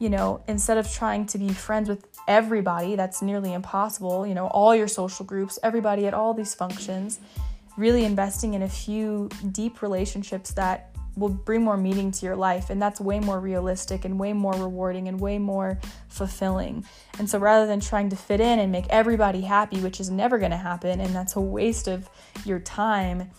you 0.01 0.09
know, 0.09 0.43
instead 0.49 0.79
of 0.79 0.91
trying 0.91 1.27
to 1.27 1.39
be 1.39 1.51
friends 1.51 1.91
with 1.91 2.07
everybody, 2.27 2.97
that's 2.97 3.21
nearly 3.21 3.53
impossible, 3.53 4.27
you 4.27 4.35
know, 4.35 4.47
all 4.47 4.75
your 4.75 4.89
social 4.89 5.27
groups, 5.27 5.59
everybody 5.63 6.07
at 6.07 6.15
all 6.15 6.33
these 6.33 6.55
functions, 6.55 7.21
really 7.77 8.07
investing 8.07 8.55
in 8.55 8.63
a 8.63 8.69
few 8.69 9.29
deep 9.53 9.83
relationships 9.83 10.53
that 10.53 10.88
will 11.19 11.29
bring 11.29 11.63
more 11.63 11.77
meaning 11.77 12.11
to 12.13 12.27
your 12.27 12.37
life 12.37 12.71
and 12.71 12.81
that's 12.81 13.01
way 13.01 13.21
more 13.21 13.41
realistic 13.41 14.05
and 14.05 14.19
way 14.19 14.33
more 14.33 14.53
rewarding 14.53 15.09
and 15.09 15.21
way 15.21 15.39
more 15.39 15.79
fulfilling. 16.09 16.85
And 17.19 17.29
so 17.29 17.39
rather 17.39 17.67
than 17.67 17.81
trying 17.81 18.11
to 18.11 18.17
fit 18.17 18.41
in 18.41 18.59
and 18.59 18.73
make 18.73 18.87
everybody 18.91 19.41
happy, 19.41 19.81
which 19.81 20.01
is 20.01 20.11
never 20.11 20.39
going 20.39 20.51
to 20.51 20.57
happen 20.57 21.01
and 21.01 21.15
that's 21.15 21.37
a 21.37 21.41
waste 21.41 21.89
of 21.89 22.09
your 22.45 22.59
time, 22.59 23.31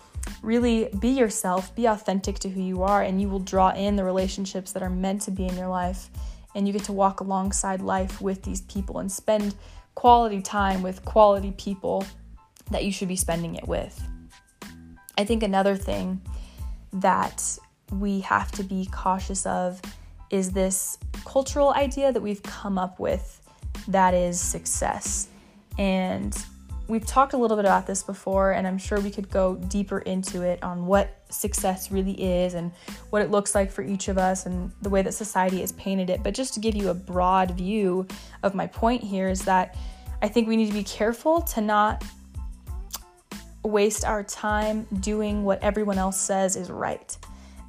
really 0.41 0.89
be 0.99 1.09
yourself, 1.09 1.75
be 1.75 1.85
authentic 1.85 2.39
to 2.39 2.49
who 2.49 2.61
you 2.61 2.83
are 2.83 3.01
and 3.03 3.21
you 3.21 3.29
will 3.29 3.39
draw 3.39 3.69
in 3.71 3.95
the 3.95 4.03
relationships 4.03 4.71
that 4.73 4.83
are 4.83 4.89
meant 4.89 5.21
to 5.23 5.31
be 5.31 5.45
in 5.45 5.55
your 5.57 5.69
life 5.69 6.09
and 6.55 6.67
you 6.67 6.73
get 6.73 6.83
to 6.83 6.93
walk 6.93 7.19
alongside 7.19 7.81
life 7.81 8.21
with 8.21 8.43
these 8.43 8.61
people 8.61 8.99
and 8.99 9.11
spend 9.11 9.55
quality 9.95 10.41
time 10.41 10.81
with 10.81 11.03
quality 11.05 11.51
people 11.57 12.05
that 12.71 12.83
you 12.83 12.91
should 12.91 13.07
be 13.07 13.15
spending 13.15 13.55
it 13.55 13.67
with. 13.67 14.01
I 15.17 15.25
think 15.25 15.43
another 15.43 15.75
thing 15.75 16.21
that 16.93 17.57
we 17.91 18.19
have 18.21 18.51
to 18.53 18.63
be 18.63 18.87
cautious 18.91 19.45
of 19.45 19.81
is 20.29 20.51
this 20.51 20.97
cultural 21.25 21.73
idea 21.73 22.11
that 22.11 22.21
we've 22.21 22.43
come 22.43 22.77
up 22.77 22.99
with 22.99 23.41
that 23.87 24.13
is 24.13 24.39
success. 24.39 25.27
And 25.77 26.37
we've 26.87 27.05
talked 27.05 27.33
a 27.33 27.37
little 27.37 27.57
bit 27.57 27.65
about 27.65 27.87
this 27.87 28.03
before, 28.03 28.51
and 28.51 28.67
I'm 28.67 28.77
sure 28.77 28.99
we 28.99 29.11
could 29.11 29.29
go 29.29 29.55
deeper 29.55 29.99
into 29.99 30.41
it 30.41 30.61
on 30.63 30.85
what 30.85 31.21
success 31.29 31.91
really 31.91 32.13
is 32.13 32.53
and 32.53 32.71
what 33.11 33.21
it 33.21 33.31
looks 33.31 33.55
like 33.55 33.71
for 33.71 33.81
each 33.81 34.07
of 34.07 34.17
us 34.17 34.45
and 34.45 34.71
the 34.81 34.89
way 34.89 35.01
that 35.01 35.13
society 35.13 35.61
has 35.61 35.71
painted 35.73 36.09
it. 36.09 36.23
But 36.23 36.33
just 36.33 36.53
to 36.55 36.59
give 36.59 36.75
you 36.75 36.89
a 36.89 36.93
broad 36.93 37.51
view 37.51 38.07
of 38.43 38.55
my 38.55 38.67
point 38.67 39.03
here, 39.03 39.29
is 39.29 39.43
that 39.45 39.77
I 40.21 40.27
think 40.27 40.47
we 40.47 40.57
need 40.57 40.67
to 40.67 40.73
be 40.73 40.83
careful 40.83 41.41
to 41.41 41.61
not 41.61 42.03
waste 43.63 44.05
our 44.05 44.23
time 44.23 44.87
doing 44.99 45.43
what 45.43 45.61
everyone 45.63 45.97
else 45.97 46.19
says 46.19 46.55
is 46.55 46.69
right. 46.69 47.17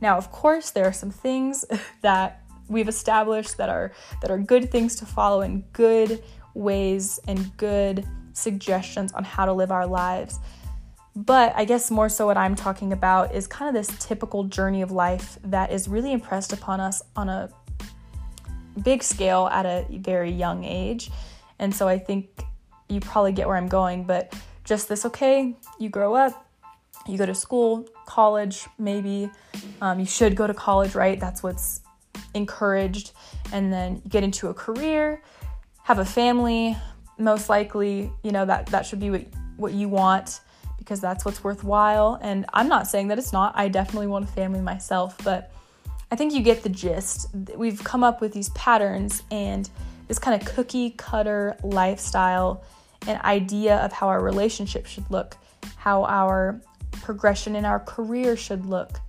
Now, 0.00 0.16
of 0.16 0.30
course, 0.30 0.70
there 0.70 0.84
are 0.84 0.92
some 0.92 1.10
things 1.10 1.64
that 2.02 2.42
we've 2.68 2.88
established 2.88 3.56
that 3.56 3.68
are 3.68 3.92
that 4.22 4.30
are 4.30 4.38
good 4.38 4.70
things 4.70 4.96
to 4.96 5.06
follow 5.06 5.40
and 5.40 5.70
good 5.72 6.22
ways 6.54 7.20
and 7.26 7.56
good 7.56 8.06
suggestions 8.32 9.12
on 9.12 9.24
how 9.24 9.44
to 9.44 9.52
live 9.52 9.70
our 9.70 9.86
lives. 9.86 10.38
But 11.16 11.52
I 11.56 11.64
guess 11.64 11.90
more 11.90 12.08
so 12.08 12.26
what 12.26 12.36
I'm 12.36 12.54
talking 12.54 12.92
about 12.92 13.34
is 13.34 13.46
kind 13.46 13.68
of 13.68 13.74
this 13.74 13.94
typical 13.98 14.44
journey 14.44 14.82
of 14.82 14.92
life 14.92 15.38
that 15.44 15.72
is 15.72 15.88
really 15.88 16.12
impressed 16.12 16.52
upon 16.52 16.80
us 16.80 17.02
on 17.16 17.28
a 17.28 17.50
big 18.82 19.02
scale 19.02 19.48
at 19.52 19.66
a 19.66 19.84
very 19.90 20.30
young 20.30 20.64
age. 20.64 21.10
And 21.58 21.74
so 21.74 21.88
I 21.88 21.98
think 21.98 22.44
you 22.88 23.00
probably 23.00 23.32
get 23.32 23.48
where 23.48 23.56
I'm 23.56 23.68
going, 23.68 24.04
but 24.04 24.34
just 24.64 24.88
this 24.88 25.04
okay, 25.04 25.56
you 25.78 25.88
grow 25.88 26.14
up, 26.14 26.46
you 27.08 27.18
go 27.18 27.26
to 27.26 27.34
school, 27.34 27.86
college, 28.10 28.66
maybe. 28.78 29.30
Um, 29.80 30.00
you 30.00 30.06
should 30.06 30.34
go 30.34 30.46
to 30.46 30.54
college, 30.54 30.94
right? 30.96 31.18
That's 31.18 31.42
what's 31.42 31.80
encouraged. 32.34 33.12
And 33.52 33.72
then 33.72 34.02
get 34.08 34.24
into 34.24 34.48
a 34.48 34.54
career, 34.54 35.22
have 35.84 36.00
a 36.00 36.04
family, 36.04 36.76
most 37.18 37.48
likely, 37.48 38.12
you 38.24 38.32
know, 38.32 38.44
that, 38.46 38.66
that 38.66 38.84
should 38.84 38.98
be 39.00 39.10
what, 39.10 39.26
what 39.56 39.72
you 39.72 39.88
want 39.88 40.40
because 40.78 41.00
that's 41.00 41.24
what's 41.24 41.44
worthwhile. 41.44 42.18
And 42.20 42.46
I'm 42.52 42.68
not 42.68 42.88
saying 42.88 43.08
that 43.08 43.18
it's 43.18 43.32
not. 43.32 43.52
I 43.54 43.68
definitely 43.68 44.08
want 44.08 44.24
a 44.24 44.32
family 44.32 44.60
myself, 44.60 45.16
but 45.22 45.52
I 46.10 46.16
think 46.16 46.32
you 46.32 46.42
get 46.42 46.64
the 46.64 46.68
gist. 46.68 47.28
We've 47.54 47.82
come 47.84 48.02
up 48.02 48.20
with 48.20 48.32
these 48.32 48.48
patterns 48.50 49.22
and 49.30 49.70
this 50.08 50.18
kind 50.18 50.40
of 50.40 50.48
cookie 50.48 50.90
cutter 50.90 51.56
lifestyle 51.62 52.64
and 53.06 53.20
idea 53.22 53.76
of 53.76 53.92
how 53.92 54.08
our 54.08 54.20
relationship 54.20 54.86
should 54.86 55.08
look, 55.10 55.36
how 55.76 56.04
our 56.04 56.60
progression 56.92 57.56
in 57.56 57.64
our 57.64 57.80
career 57.80 58.36
should 58.36 58.66
look, 58.66 59.00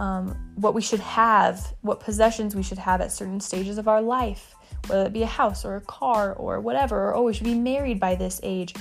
um, 0.00 0.36
what 0.56 0.74
we 0.74 0.82
should 0.82 1.00
have, 1.00 1.74
what 1.82 2.00
possessions 2.00 2.54
we 2.54 2.62
should 2.62 2.78
have 2.78 3.00
at 3.00 3.12
certain 3.12 3.40
stages 3.40 3.78
of 3.78 3.88
our 3.88 4.02
life, 4.02 4.54
whether 4.86 5.06
it 5.06 5.12
be 5.12 5.22
a 5.22 5.26
house 5.26 5.64
or 5.64 5.76
a 5.76 5.80
car 5.82 6.34
or 6.34 6.60
whatever, 6.60 7.08
or 7.08 7.16
oh, 7.16 7.22
we 7.24 7.32
should 7.32 7.44
be 7.44 7.54
married 7.54 7.98
by 7.98 8.14
this 8.14 8.40
age. 8.42 8.74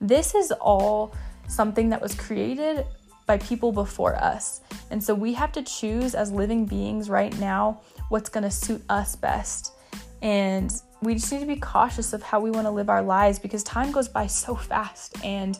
This 0.00 0.34
is 0.34 0.52
all 0.52 1.14
something 1.48 1.90
that 1.90 2.00
was 2.00 2.14
created 2.14 2.86
by 3.26 3.38
people 3.38 3.72
before 3.72 4.16
us. 4.16 4.60
And 4.90 5.02
so 5.02 5.14
we 5.14 5.32
have 5.34 5.52
to 5.52 5.62
choose 5.62 6.14
as 6.14 6.32
living 6.32 6.66
beings 6.66 7.08
right 7.08 7.36
now 7.38 7.80
what's 8.08 8.28
going 8.28 8.44
to 8.44 8.50
suit 8.50 8.82
us 8.88 9.16
best. 9.16 9.72
And 10.22 10.72
we 11.02 11.14
just 11.14 11.32
need 11.32 11.40
to 11.40 11.46
be 11.46 11.56
cautious 11.56 12.12
of 12.12 12.22
how 12.22 12.40
we 12.40 12.50
want 12.50 12.66
to 12.66 12.70
live 12.70 12.88
our 12.88 13.02
lives 13.02 13.38
because 13.38 13.62
time 13.64 13.90
goes 13.90 14.08
by 14.08 14.26
so 14.26 14.54
fast. 14.54 15.16
And 15.24 15.58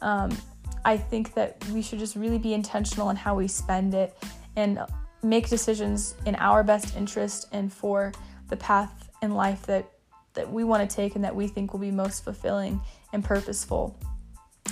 um, 0.00 0.36
I 0.88 0.96
think 0.96 1.34
that 1.34 1.62
we 1.68 1.82
should 1.82 1.98
just 1.98 2.16
really 2.16 2.38
be 2.38 2.54
intentional 2.54 3.10
in 3.10 3.16
how 3.16 3.34
we 3.34 3.46
spend 3.46 3.92
it 3.92 4.16
and 4.56 4.78
make 5.22 5.50
decisions 5.50 6.14
in 6.24 6.34
our 6.36 6.64
best 6.64 6.96
interest 6.96 7.46
and 7.52 7.70
for 7.70 8.10
the 8.48 8.56
path 8.56 9.10
in 9.20 9.34
life 9.34 9.66
that 9.66 9.90
that 10.32 10.50
we 10.50 10.64
want 10.64 10.88
to 10.88 10.96
take 10.96 11.14
and 11.14 11.22
that 11.24 11.36
we 11.36 11.46
think 11.46 11.74
will 11.74 11.80
be 11.80 11.90
most 11.90 12.24
fulfilling 12.24 12.80
and 13.12 13.22
purposeful. 13.22 13.98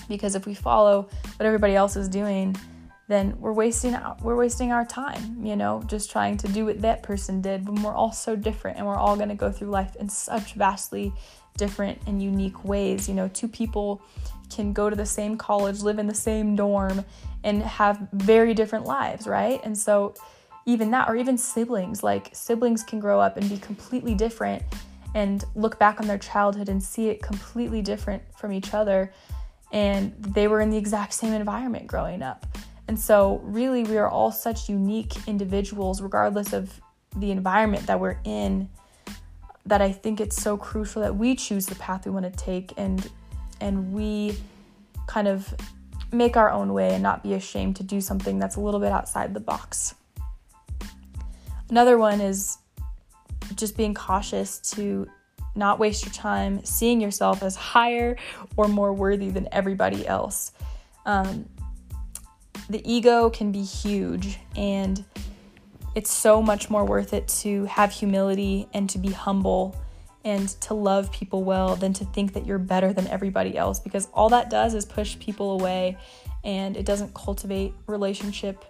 Because 0.09 0.35
if 0.35 0.47
we 0.47 0.55
follow 0.55 1.03
what 1.37 1.45
everybody 1.45 1.75
else 1.75 1.97
is 1.97 2.09
doing, 2.09 2.57
then 3.09 3.39
we're 3.39 3.53
wasting 3.53 3.95
we're 4.23 4.37
wasting 4.37 4.73
our 4.73 4.87
time, 4.87 5.45
you 5.45 5.55
know, 5.55 5.83
just 5.87 6.11
trying 6.11 6.39
to 6.39 6.49
do 6.49 6.65
what 6.65 6.81
that 6.81 7.03
person 7.03 7.43
did 7.43 7.69
when 7.69 7.83
we're 7.83 7.95
all 7.95 8.13
so 8.13 8.35
different 8.35 8.79
and 8.79 8.87
we're 8.87 8.97
all 8.97 9.17
going 9.17 9.29
to 9.29 9.35
go 9.35 9.53
through 9.53 9.69
life 9.69 9.95
in 9.97 10.09
such 10.09 10.55
vastly 10.55 11.13
different 11.59 12.01
and 12.07 12.23
unique 12.23 12.65
ways. 12.65 13.07
You 13.07 13.15
know, 13.15 13.29
two 13.29 13.49
people 13.49 14.01
can 14.51 14.73
go 14.73 14.89
to 14.89 14.97
the 14.97 15.07
same 15.07 15.37
college, 15.37 15.81
live 15.81 15.99
in 15.99 16.07
the 16.07 16.15
same 16.15 16.57
dorm 16.57 17.05
and 17.45 17.63
have 17.63 18.09
very 18.13 18.55
different 18.55 18.85
lives, 18.87 19.27
right? 19.27 19.61
And 19.65 19.77
so 19.77 20.15
even 20.67 20.91
that 20.91 21.09
or 21.09 21.17
even 21.17 21.39
siblings, 21.39 22.03
like 22.03 22.31
siblings 22.33 22.83
can 22.83 23.01
grow 23.01 23.21
up 23.21 23.37
and 23.37 23.49
be 23.49 23.59
completely 23.59 24.15
different 24.15 24.63
and 25.15 25.45
look 25.55 25.79
back 25.79 26.01
on 26.01 26.07
their 26.07 26.19
childhood 26.19 26.69
and 26.69 26.83
see 26.83 27.09
it 27.09 27.23
completely 27.23 27.83
different 27.83 28.23
from 28.37 28.53
each 28.53 28.75
other 28.75 29.13
and 29.73 30.13
they 30.21 30.49
were 30.49 30.61
in 30.61 30.71
the 30.71 30.77
exact 30.77 31.13
same 31.13 31.33
environment 31.33 31.87
growing 31.87 32.23
up. 32.23 32.47
And 32.89 32.99
so, 32.99 33.41
really, 33.43 33.83
we 33.83 33.99
are 33.99 34.09
all 34.09 34.31
such 34.31 34.69
unique 34.69 35.13
individuals, 35.27 36.01
regardless 36.01 36.53
of 36.53 36.81
the 37.17 37.33
environment 37.33 37.87
that 37.87 37.99
we're 37.99 38.19
in, 38.25 38.69
that 39.65 39.83
I 39.83 39.91
think 39.91 40.21
it's 40.21 40.41
so 40.41 40.57
crucial 40.57 41.03
that 41.03 41.17
we 41.17 41.35
choose 41.35 41.67
the 41.67 41.75
path 41.75 42.07
we 42.07 42.13
want 42.13 42.33
to 42.33 42.45
take 42.45 42.73
and 42.77 43.11
and 43.61 43.93
we 43.93 44.37
kind 45.07 45.29
of 45.29 45.55
make 46.13 46.37
our 46.37 46.51
own 46.51 46.73
way 46.73 46.95
and 46.95 47.03
not 47.03 47.23
be 47.23 47.35
ashamed 47.35 47.77
to 47.77 47.83
do 47.83 48.01
something 48.01 48.39
that's 48.39 48.57
a 48.57 48.61
little 48.61 48.81
bit 48.81 48.93
outside 48.93 49.35
the 49.35 49.41
box. 49.41 49.95
Another 51.69 51.99
one 51.99 52.21
is 52.21 52.59
just 53.55 53.77
being 53.77 53.95
cautious 53.95 54.59
to 54.59 55.09
not 55.55 55.79
waste 55.79 56.05
your 56.05 56.13
time 56.13 56.65
seeing 56.65 57.01
yourself 57.01 57.43
as 57.43 57.57
higher 57.57 58.17
or 58.57 58.69
more 58.69 58.93
worthy 58.93 59.31
than 59.31 59.49
everybody 59.53 60.07
else. 60.07 60.53
Um, 61.07 61.49
the 62.69 62.83
ego 62.85 63.31
can 63.31 63.53
be 63.53 63.63
huge 63.63 64.39
and 64.57 65.05
it's 65.95 66.11
so 66.11 66.43
much 66.43 66.69
more 66.69 66.85
worth 66.85 67.15
it 67.15 67.27
to 67.29 67.65
have 67.65 67.91
humility 67.91 68.69
and 68.75 68.91
to 68.91 68.99
be 68.99 69.11
humble 69.11 69.75
and 70.27 70.49
to 70.61 70.75
love 70.75 71.11
people 71.13 71.45
well 71.45 71.77
than 71.77 71.93
to 71.93 72.05
think 72.07 72.33
that 72.33 72.45
you're 72.45 72.59
better 72.59 72.93
than 72.93 73.07
everybody 73.07 73.57
else 73.57 73.79
because 73.79 74.09
all 74.13 74.29
that 74.29 74.51
does 74.51 74.75
is 74.75 74.85
push 74.85 75.17
people 75.21 75.53
away 75.53 75.97
and 76.43 76.77
it 76.77 76.85
doesn't 76.85 77.15
cultivate 77.15 77.73
relationship 77.87 78.65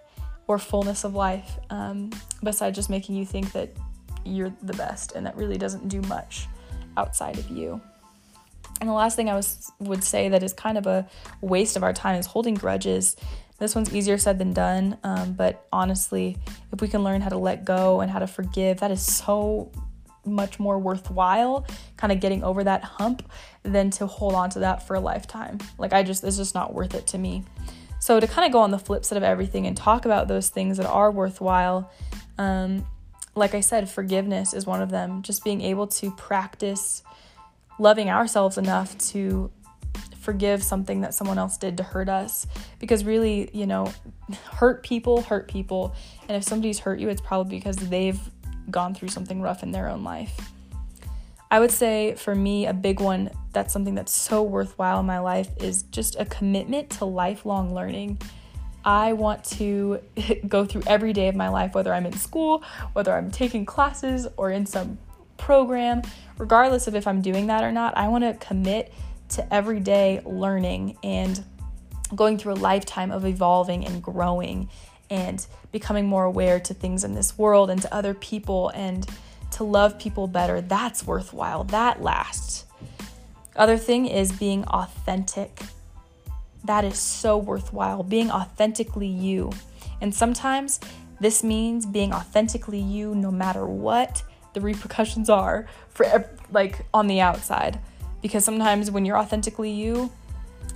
or 0.45 0.59
fullness 0.59 1.03
of 1.03 1.15
life 1.15 1.57
um, 1.71 2.11
besides 2.43 2.75
just 2.75 2.91
making 2.91 3.15
you 3.15 3.25
think 3.25 3.51
that 3.53 3.75
you're 4.23 4.53
the 4.61 4.73
best 4.73 5.13
and 5.13 5.25
that 5.25 5.35
really 5.35 5.57
doesn't 5.57 5.87
do 5.87 5.99
much 6.01 6.47
outside 6.95 7.39
of 7.39 7.49
you. 7.49 7.81
And 8.79 8.87
the 8.87 8.93
last 8.93 9.15
thing 9.15 9.27
I 9.27 9.33
was 9.33 9.71
would 9.79 10.03
say 10.03 10.29
that 10.29 10.43
is 10.43 10.53
kind 10.53 10.77
of 10.77 10.85
a 10.85 11.09
waste 11.41 11.75
of 11.75 11.81
our 11.81 11.93
time 11.93 12.19
is 12.19 12.27
holding 12.27 12.53
grudges 12.53 13.15
this 13.59 13.73
one's 13.73 13.93
easier 13.93 14.19
said 14.19 14.37
than 14.37 14.53
done, 14.53 14.97
um, 15.03 15.33
but 15.33 15.65
honestly, 15.73 16.37
if 16.71 16.79
we 16.79 16.87
can 16.87 17.03
learn 17.03 17.21
how 17.21 17.29
to 17.29 17.37
let 17.37 17.65
go 17.65 18.01
and 18.01 18.11
how 18.11 18.19
to 18.19 18.27
forgive, 18.27 18.81
that 18.81 18.91
is 18.91 19.01
so 19.01 19.71
much 20.27 20.59
more 20.59 20.77
worthwhile 20.77 21.65
kind 21.97 22.11
of 22.11 22.19
getting 22.19 22.43
over 22.43 22.63
that 22.63 22.83
hump 22.83 23.29
than 23.63 23.89
to 23.91 24.07
hold 24.07 24.33
on 24.33 24.49
to 24.51 24.59
that 24.59 24.85
for 24.85 24.95
a 24.95 24.99
lifetime. 24.99 25.59
Like, 25.77 25.93
I 25.93 26.03
just, 26.03 26.23
it's 26.23 26.37
just 26.37 26.53
not 26.53 26.73
worth 26.73 26.93
it 26.93 27.07
to 27.07 27.17
me. 27.17 27.43
So, 27.99 28.19
to 28.19 28.27
kind 28.27 28.45
of 28.45 28.51
go 28.51 28.59
on 28.59 28.71
the 28.71 28.79
flip 28.79 29.03
side 29.05 29.17
of 29.17 29.23
everything 29.23 29.65
and 29.65 29.75
talk 29.75 30.05
about 30.05 30.27
those 30.27 30.49
things 30.49 30.77
that 30.77 30.85
are 30.85 31.11
worthwhile, 31.11 31.91
um, 32.37 32.85
like 33.35 33.53
I 33.53 33.61
said, 33.61 33.89
forgiveness 33.89 34.53
is 34.53 34.65
one 34.65 34.81
of 34.81 34.89
them. 34.89 35.21
Just 35.21 35.43
being 35.43 35.61
able 35.61 35.87
to 35.87 36.11
practice 36.11 37.03
loving 37.79 38.09
ourselves 38.09 38.57
enough 38.57 38.97
to 38.97 39.51
forgive 40.27 40.61
something 40.61 41.01
that 41.01 41.13
someone 41.13 41.37
else 41.37 41.57
did 41.57 41.77
to 41.77 41.83
hurt 41.83 42.09
us 42.09 42.47
because 42.79 43.05
really, 43.05 43.49
you 43.53 43.65
know, 43.65 43.91
hurt 44.51 44.83
people 44.83 45.21
hurt 45.21 45.47
people. 45.47 45.95
And 46.27 46.35
if 46.35 46.43
somebody's 46.43 46.79
hurt 46.79 46.99
you, 46.99 47.07
it's 47.07 47.21
probably 47.21 47.57
because 47.57 47.77
they've 47.77 48.19
gone 48.69 48.93
through 48.93 49.09
something 49.09 49.41
rough 49.41 49.63
in 49.63 49.71
their 49.71 49.89
own 49.89 50.03
life. 50.03 50.51
I 51.49 51.59
would 51.59 51.71
say 51.71 52.15
for 52.15 52.35
me, 52.35 52.65
a 52.65 52.73
big 52.73 52.99
one 52.99 53.29
that's 53.53 53.71
something 53.71 53.95
that's 53.95 54.11
so 54.11 54.43
worthwhile 54.43 54.99
in 54.99 55.05
my 55.05 55.19
life 55.19 55.49
is 55.57 55.83
just 55.83 56.19
a 56.19 56.25
commitment 56.25 56.89
to 56.91 57.05
lifelong 57.05 57.73
learning. 57.73 58.19
I 58.83 59.13
want 59.13 59.43
to 59.55 59.99
go 60.47 60.65
through 60.65 60.83
every 60.87 61.13
day 61.13 61.27
of 61.27 61.35
my 61.35 61.49
life, 61.49 61.73
whether 61.73 61.93
I'm 61.93 62.05
in 62.05 62.13
school, 62.13 62.63
whether 62.93 63.13
I'm 63.13 63.31
taking 63.31 63.65
classes 63.65 64.27
or 64.37 64.51
in 64.51 64.65
some 64.65 64.97
program, 65.37 66.01
regardless 66.37 66.87
of 66.87 66.95
if 66.95 67.07
I'm 67.07 67.21
doing 67.21 67.47
that 67.47 67.63
or 67.63 67.71
not, 67.71 67.95
I 67.97 68.07
want 68.09 68.23
to 68.23 68.33
commit 68.45 68.93
to 69.29 69.53
everyday 69.53 70.21
learning 70.25 70.97
and 71.03 71.43
going 72.15 72.37
through 72.37 72.53
a 72.53 72.55
lifetime 72.55 73.11
of 73.11 73.25
evolving 73.25 73.85
and 73.85 74.01
growing 74.01 74.69
and 75.09 75.45
becoming 75.71 76.05
more 76.05 76.23
aware 76.23 76.59
to 76.59 76.73
things 76.73 77.03
in 77.03 77.15
this 77.15 77.37
world 77.37 77.69
and 77.69 77.81
to 77.81 77.93
other 77.93 78.13
people 78.13 78.69
and 78.69 79.07
to 79.51 79.63
love 79.63 79.97
people 79.99 80.27
better. 80.27 80.61
That's 80.61 81.05
worthwhile. 81.05 81.63
That 81.65 82.01
lasts. 82.01 82.65
Other 83.55 83.77
thing 83.77 84.05
is 84.05 84.31
being 84.31 84.63
authentic. 84.65 85.59
That 86.65 86.83
is 86.83 86.99
so 86.99 87.37
worthwhile. 87.37 88.03
Being 88.03 88.29
authentically 88.29 89.07
you. 89.07 89.51
And 90.01 90.13
sometimes 90.13 90.79
this 91.19 91.43
means 91.43 91.85
being 91.85 92.13
authentically 92.13 92.79
you 92.79 93.15
no 93.15 93.31
matter 93.31 93.65
what 93.65 94.21
the 94.53 94.61
repercussions 94.61 95.29
are 95.29 95.67
for 95.89 96.29
like 96.51 96.85
on 96.93 97.07
the 97.07 97.19
outside 97.19 97.79
because 98.21 98.43
sometimes 98.43 98.91
when 98.91 99.05
you're 99.05 99.17
authentically 99.17 99.71
you, 99.71 100.11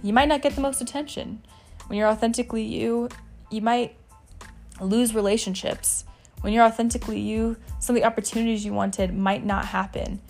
you 0.03 0.13
might 0.13 0.27
not 0.27 0.41
get 0.41 0.55
the 0.55 0.61
most 0.61 0.81
attention. 0.81 1.43
When 1.87 1.97
you're 1.97 2.07
authentically 2.07 2.63
you, 2.63 3.09
you 3.49 3.61
might 3.61 3.95
lose 4.81 5.13
relationships. 5.13 6.05
When 6.41 6.53
you're 6.53 6.65
authentically 6.65 7.19
you, 7.19 7.57
some 7.79 7.95
of 7.95 8.01
the 8.01 8.07
opportunities 8.07 8.65
you 8.65 8.73
wanted 8.73 9.15
might 9.15 9.45
not 9.45 9.65
happen. 9.65 10.21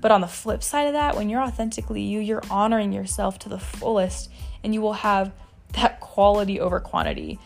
But 0.00 0.10
on 0.10 0.20
the 0.20 0.26
flip 0.26 0.62
side 0.62 0.86
of 0.86 0.94
that, 0.94 1.16
when 1.16 1.28
you're 1.28 1.42
authentically 1.42 2.02
you, 2.02 2.20
you're 2.20 2.42
honoring 2.50 2.92
yourself 2.92 3.38
to 3.40 3.48
the 3.48 3.58
fullest 3.58 4.30
and 4.64 4.74
you 4.74 4.80
will 4.80 4.94
have 4.94 5.32
that 5.74 6.00
quality 6.00 6.58
over 6.58 6.80
quantity. 6.80 7.38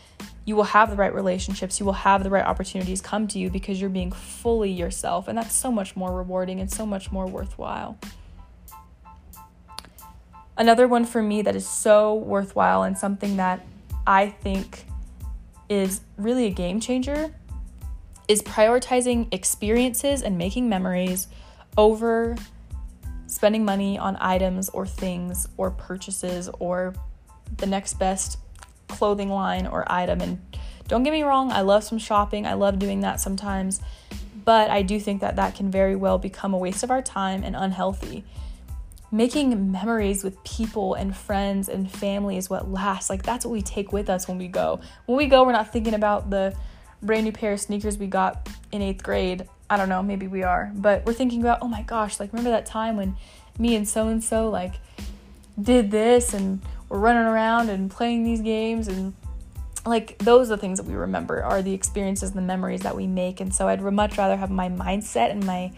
You 0.45 0.55
will 0.55 0.63
have 0.63 0.89
the 0.89 0.95
right 0.95 1.13
relationships, 1.13 1.79
you 1.79 1.85
will 1.85 1.93
have 1.93 2.23
the 2.23 2.29
right 2.29 2.45
opportunities 2.45 3.01
come 3.01 3.27
to 3.29 3.39
you 3.39 3.49
because 3.49 3.81
you're 3.81 3.89
being 3.89 4.11
fully 4.11 4.71
yourself. 4.71 5.27
And 5.27 5.37
that's 5.37 5.55
so 5.55 5.71
much 5.71 5.95
more 5.95 6.15
rewarding 6.15 6.59
and 6.59 6.71
so 6.71 6.85
much 6.85 7.11
more 7.11 7.25
worthwhile. 7.25 7.97
Another 10.57 10.87
one 10.87 11.03
for 11.03 11.21
me 11.21 11.41
that 11.41 11.55
is 11.55 11.67
so 11.67 12.13
worthwhile 12.13 12.83
and 12.83 12.97
something 12.97 13.37
that 13.37 13.65
I 14.07 14.27
think 14.27 14.85
is 15.69 16.01
really 16.17 16.45
a 16.45 16.51
game 16.51 16.79
changer 16.79 17.33
is 18.27 18.41
prioritizing 18.41 19.31
experiences 19.33 20.21
and 20.21 20.37
making 20.37 20.67
memories 20.67 21.27
over 21.77 22.35
spending 23.27 23.65
money 23.65 23.97
on 23.97 24.17
items 24.19 24.69
or 24.69 24.85
things 24.85 25.47
or 25.57 25.71
purchases 25.71 26.49
or 26.59 26.93
the 27.57 27.65
next 27.65 27.95
best 27.95 28.37
clothing 28.87 29.29
line 29.29 29.67
or 29.67 29.89
item. 29.91 30.21
And 30.21 30.39
don't 30.87 31.03
get 31.03 31.11
me 31.11 31.23
wrong, 31.23 31.51
I 31.51 31.61
love 31.61 31.83
some 31.83 31.97
shopping, 31.97 32.45
I 32.45 32.53
love 32.53 32.79
doing 32.79 33.01
that 33.01 33.19
sometimes, 33.19 33.81
but 34.43 34.69
I 34.69 34.81
do 34.81 34.99
think 34.99 35.21
that 35.21 35.35
that 35.35 35.55
can 35.55 35.69
very 35.69 35.95
well 35.95 36.17
become 36.17 36.53
a 36.53 36.57
waste 36.57 36.83
of 36.83 36.91
our 36.91 37.01
time 37.01 37.43
and 37.43 37.55
unhealthy. 37.55 38.23
Making 39.15 39.71
memories 39.71 40.25
with 40.25 40.43
people 40.43 40.95
and 40.95 41.15
friends 41.15 41.69
and 41.69 41.89
family 41.89 42.35
is 42.35 42.49
what 42.49 42.69
lasts. 42.69 43.09
Like, 43.09 43.23
that's 43.23 43.45
what 43.45 43.53
we 43.53 43.61
take 43.61 43.93
with 43.93 44.09
us 44.09 44.27
when 44.27 44.37
we 44.37 44.49
go. 44.49 44.81
When 45.05 45.17
we 45.17 45.27
go, 45.27 45.45
we're 45.45 45.53
not 45.53 45.71
thinking 45.71 45.93
about 45.93 46.29
the 46.29 46.53
brand 47.01 47.23
new 47.23 47.31
pair 47.31 47.53
of 47.53 47.61
sneakers 47.61 47.97
we 47.97 48.07
got 48.07 48.49
in 48.73 48.81
eighth 48.81 49.03
grade. 49.03 49.47
I 49.69 49.77
don't 49.77 49.87
know, 49.87 50.03
maybe 50.03 50.27
we 50.27 50.43
are, 50.43 50.69
but 50.75 51.05
we're 51.05 51.13
thinking 51.13 51.39
about, 51.39 51.59
oh 51.61 51.69
my 51.69 51.81
gosh, 51.83 52.19
like, 52.19 52.33
remember 52.33 52.49
that 52.49 52.65
time 52.65 52.97
when 52.97 53.15
me 53.57 53.77
and 53.77 53.87
so 53.87 54.09
and 54.09 54.21
so, 54.21 54.49
like, 54.49 54.73
did 55.61 55.91
this 55.91 56.33
and 56.33 56.61
we're 56.89 56.99
running 56.99 57.23
around 57.23 57.69
and 57.69 57.89
playing 57.89 58.25
these 58.25 58.41
games 58.41 58.89
and 58.89 59.13
like 59.85 60.17
those 60.17 60.51
are 60.51 60.55
the 60.55 60.61
things 60.61 60.77
that 60.77 60.85
we 60.85 60.95
remember 60.95 61.41
are 61.41 61.61
the 61.61 61.73
experiences 61.73 62.31
and 62.31 62.37
the 62.37 62.45
memories 62.45 62.81
that 62.81 62.95
we 62.95 63.07
make 63.07 63.39
and 63.39 63.53
so 63.53 63.67
i'd 63.67 63.81
much 63.81 64.17
rather 64.17 64.35
have 64.35 64.51
my 64.51 64.67
mindset 64.67 65.31
and 65.31 65.45
my 65.45 65.71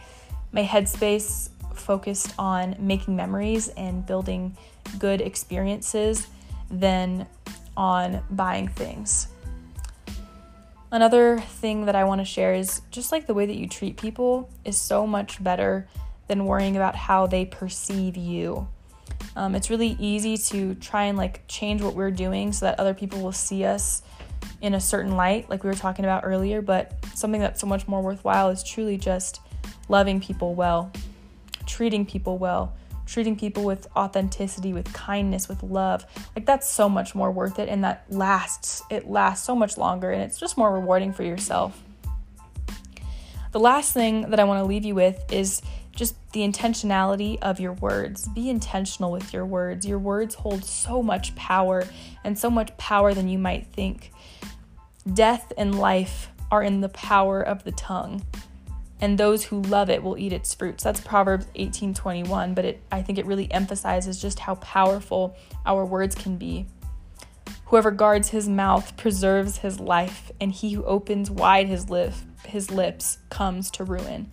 my 0.52 0.63
headspace 0.63 1.50
focused 1.77 2.33
on 2.37 2.75
making 2.79 3.15
memories 3.15 3.69
and 3.69 4.05
building 4.05 4.55
good 4.99 5.21
experiences 5.21 6.27
than 6.69 7.27
on 7.75 8.21
buying 8.31 8.67
things 8.67 9.27
another 10.91 11.39
thing 11.39 11.85
that 11.85 11.95
i 11.95 12.03
want 12.03 12.19
to 12.19 12.25
share 12.25 12.53
is 12.53 12.81
just 12.91 13.11
like 13.11 13.27
the 13.27 13.33
way 13.33 13.45
that 13.45 13.55
you 13.55 13.67
treat 13.67 13.97
people 13.97 14.49
is 14.65 14.77
so 14.77 15.05
much 15.05 15.43
better 15.43 15.87
than 16.27 16.45
worrying 16.45 16.75
about 16.75 16.95
how 16.95 17.27
they 17.27 17.45
perceive 17.45 18.17
you 18.17 18.67
um, 19.35 19.53
it's 19.53 19.69
really 19.69 19.95
easy 19.99 20.35
to 20.35 20.73
try 20.75 21.03
and 21.03 21.17
like 21.17 21.43
change 21.47 21.81
what 21.81 21.93
we're 21.93 22.11
doing 22.11 22.51
so 22.51 22.65
that 22.65 22.79
other 22.79 22.95
people 22.95 23.21
will 23.21 23.31
see 23.31 23.63
us 23.63 24.01
in 24.61 24.73
a 24.73 24.79
certain 24.79 25.15
light, 25.15 25.49
like 25.49 25.63
we 25.63 25.69
were 25.69 25.75
talking 25.75 26.05
about 26.05 26.23
earlier. 26.25 26.61
But 26.61 26.93
something 27.13 27.41
that's 27.41 27.61
so 27.61 27.67
much 27.67 27.87
more 27.87 28.01
worthwhile 28.01 28.49
is 28.49 28.63
truly 28.63 28.97
just 28.97 29.41
loving 29.89 30.19
people 30.19 30.55
well, 30.55 30.91
treating 31.67 32.06
people 32.06 32.38
well, 32.38 32.73
treating 33.06 33.36
people 33.36 33.63
with 33.63 33.88
authenticity, 33.95 34.73
with 34.73 34.91
kindness, 34.93 35.47
with 35.47 35.62
love. 35.63 36.06
Like 36.36 36.45
that's 36.45 36.69
so 36.69 36.89
much 36.89 37.13
more 37.13 37.32
worth 37.32 37.60
it 37.60 37.69
and 37.69 37.84
that 37.84 38.06
lasts. 38.10 38.82
It 38.89 39.10
lasts 39.10 39.45
so 39.45 39.56
much 39.56 39.77
longer 39.77 40.12
and 40.12 40.21
it's 40.21 40.39
just 40.39 40.58
more 40.58 40.73
rewarding 40.73 41.13
for 41.13 41.23
yourself. 41.23 41.82
The 43.51 43.60
last 43.60 43.93
thing 43.93 44.30
that 44.30 44.39
I 44.39 44.43
want 44.43 44.60
to 44.60 44.65
leave 44.65 44.86
you 44.86 44.95
with 44.95 45.32
is 45.32 45.62
just 45.95 46.15
the 46.32 46.41
intentionality 46.41 47.39
of 47.41 47.60
your 47.60 47.73
words. 47.73 48.27
Be 48.30 48.49
intentional 48.49 49.12
with 49.12 49.34
your 49.34 49.45
words. 49.45 49.86
Your 49.86 49.99
words 49.99 50.36
hold 50.36 50.63
so 50.63 51.01
much 51.01 51.36
power 51.36 51.84
and 52.23 52.38
so 52.38 52.49
much 52.49 52.75
power 52.77 53.13
than 53.13 53.27
you 53.27 53.39
might 53.39 53.67
think. 53.67 54.12
Death 55.12 55.51
and 55.58 55.80
life 55.80 56.30
are 56.51 56.62
in 56.62 56.82
the 56.82 56.89
power 56.89 57.41
of 57.41 57.63
the 57.63 57.71
tongue, 57.71 58.23
and 58.99 59.17
those 59.17 59.45
who 59.45 59.62
love 59.62 59.89
it 59.89 60.01
will 60.01 60.17
eat 60.17 60.33
its 60.33 60.53
fruits. 60.55 60.83
That's 60.83 60.99
Proverbs 61.01 61.47
18:21, 61.55 62.53
but 62.53 62.65
it 62.65 62.81
I 62.91 63.01
think 63.01 63.17
it 63.17 63.25
really 63.25 63.51
emphasizes 63.51 64.21
just 64.21 64.39
how 64.39 64.55
powerful 64.55 65.36
our 65.65 65.86
words 65.86 66.15
can 66.15 66.38
be. 66.38 66.65
Whoever 67.65 67.91
guards 67.91 68.29
his 68.29 68.47
mouth 68.47 68.95
preserves 68.97 69.57
his 69.57 69.79
life, 69.79 70.31
and 70.39 70.51
he 70.51 70.71
who 70.71 70.83
opens 70.86 71.29
wide 71.29 71.67
his 71.67 71.89
lip, 71.89 72.13
his 72.45 72.71
lips 72.71 73.17
comes 73.29 73.69
to 73.71 73.83
ruin. 73.83 74.31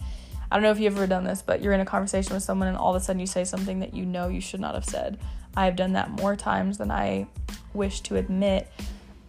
I 0.50 0.57
don't 0.57 0.62
know 0.62 0.70
if 0.70 0.79
you've 0.79 0.96
ever 0.96 1.09
done 1.09 1.24
this, 1.24 1.42
but 1.42 1.61
you're 1.61 1.72
in 1.72 1.81
a 1.81 1.85
conversation 1.85 2.35
with 2.35 2.44
someone 2.44 2.68
and 2.68 2.77
all 2.77 2.94
of 2.94 3.03
a 3.03 3.05
sudden 3.05 3.18
you 3.18 3.27
say 3.27 3.42
something 3.44 3.81
that 3.81 3.92
you 3.92 4.05
know 4.07 4.29
you 4.29 4.40
should 4.40 4.61
not 4.61 4.74
have 4.74 4.85
said. 4.85 5.18
I 5.57 5.64
have 5.64 5.74
done 5.74 5.94
that 5.94 6.11
more 6.11 6.37
times 6.37 6.79
than 6.79 6.92
I 6.92 7.27
wish 7.72 8.03
to 8.03 8.16
admit, 8.16 8.70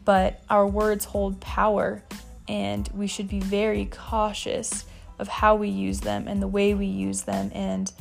but 0.04 0.44
our 0.52 0.68
words 0.68 1.06
hold 1.06 1.40
power 1.42 2.04
and 2.48 2.88
we 2.94 3.08
should 3.08 3.28
be 3.28 3.40
very 3.40 3.86
cautious 3.86 4.86
of 5.20 5.28
how 5.28 5.56
we 5.56 5.70
use 5.70 6.02
them 6.02 6.28
and 6.28 6.42
the 6.42 6.48
way 6.48 6.74
we 6.74 6.86
use 6.86 7.24
them. 7.24 7.52
And 7.54 7.92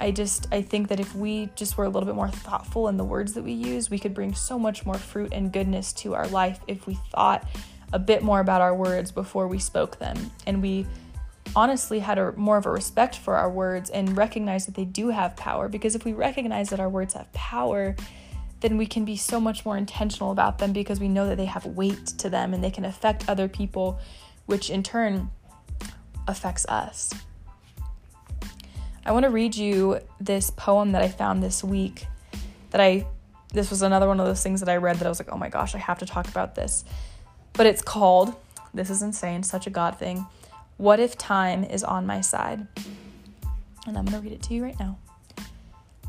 I 0.00 0.10
just 0.10 0.48
I 0.52 0.62
think 0.62 0.88
that 0.88 1.00
if 1.00 1.14
we 1.14 1.48
just 1.54 1.78
were 1.78 1.84
a 1.84 1.88
little 1.88 2.06
bit 2.06 2.14
more 2.14 2.28
thoughtful 2.28 2.88
in 2.88 2.96
the 2.96 3.04
words 3.04 3.34
that 3.34 3.42
we 3.42 3.52
use, 3.52 3.90
we 3.90 3.98
could 3.98 4.14
bring 4.14 4.34
so 4.34 4.58
much 4.58 4.84
more 4.84 4.98
fruit 4.98 5.32
and 5.32 5.52
goodness 5.52 5.92
to 5.94 6.14
our 6.14 6.28
life 6.28 6.60
if 6.66 6.86
we 6.86 6.98
thought 7.10 7.48
a 7.92 7.98
bit 7.98 8.22
more 8.22 8.40
about 8.40 8.60
our 8.60 8.74
words 8.74 9.12
before 9.12 9.46
we 9.46 9.58
spoke 9.58 9.98
them. 9.98 10.30
And 10.46 10.60
we 10.60 10.86
honestly 11.54 12.00
had 12.00 12.18
a 12.18 12.32
more 12.32 12.56
of 12.56 12.66
a 12.66 12.70
respect 12.70 13.16
for 13.16 13.36
our 13.36 13.50
words 13.50 13.90
and 13.90 14.16
recognize 14.16 14.66
that 14.66 14.74
they 14.74 14.84
do 14.84 15.08
have 15.08 15.36
power 15.36 15.68
because 15.68 15.94
if 15.94 16.04
we 16.04 16.12
recognize 16.12 16.70
that 16.70 16.80
our 16.80 16.88
words 16.88 17.14
have 17.14 17.32
power 17.32 17.94
then 18.60 18.78
we 18.78 18.86
can 18.86 19.04
be 19.04 19.16
so 19.16 19.38
much 19.38 19.64
more 19.64 19.76
intentional 19.76 20.32
about 20.32 20.58
them 20.58 20.72
because 20.72 20.98
we 20.98 21.06
know 21.06 21.28
that 21.28 21.36
they 21.36 21.44
have 21.44 21.66
weight 21.66 22.06
to 22.06 22.30
them 22.30 22.54
and 22.54 22.64
they 22.64 22.70
can 22.70 22.84
affect 22.84 23.28
other 23.28 23.46
people 23.46 23.98
which 24.46 24.70
in 24.70 24.82
turn 24.82 25.30
affects 26.26 26.66
us 26.66 27.12
i 29.04 29.12
want 29.12 29.24
to 29.24 29.30
read 29.30 29.54
you 29.54 29.98
this 30.20 30.50
poem 30.50 30.92
that 30.92 31.02
i 31.02 31.08
found 31.08 31.42
this 31.42 31.62
week 31.62 32.06
that 32.70 32.80
i 32.80 33.06
this 33.52 33.70
was 33.70 33.82
another 33.82 34.08
one 34.08 34.18
of 34.18 34.26
those 34.26 34.42
things 34.42 34.60
that 34.60 34.68
i 34.68 34.76
read 34.76 34.96
that 34.96 35.06
i 35.06 35.08
was 35.08 35.20
like 35.20 35.32
oh 35.32 35.38
my 35.38 35.48
gosh 35.48 35.74
i 35.74 35.78
have 35.78 35.98
to 35.98 36.06
talk 36.06 36.28
about 36.28 36.54
this 36.54 36.84
but 37.52 37.66
it's 37.66 37.82
called 37.82 38.34
this 38.72 38.90
is 38.90 39.02
insane 39.02 39.42
such 39.42 39.66
a 39.66 39.70
god 39.70 39.98
thing 39.98 40.26
what 40.76 40.98
if 40.98 41.16
time 41.16 41.62
is 41.62 41.84
on 41.84 42.04
my 42.04 42.20
side? 42.20 42.66
And 43.86 43.96
I'm 43.96 44.04
going 44.04 44.20
to 44.20 44.28
read 44.28 44.32
it 44.32 44.42
to 44.44 44.54
you 44.54 44.64
right 44.64 44.78
now. 44.80 44.98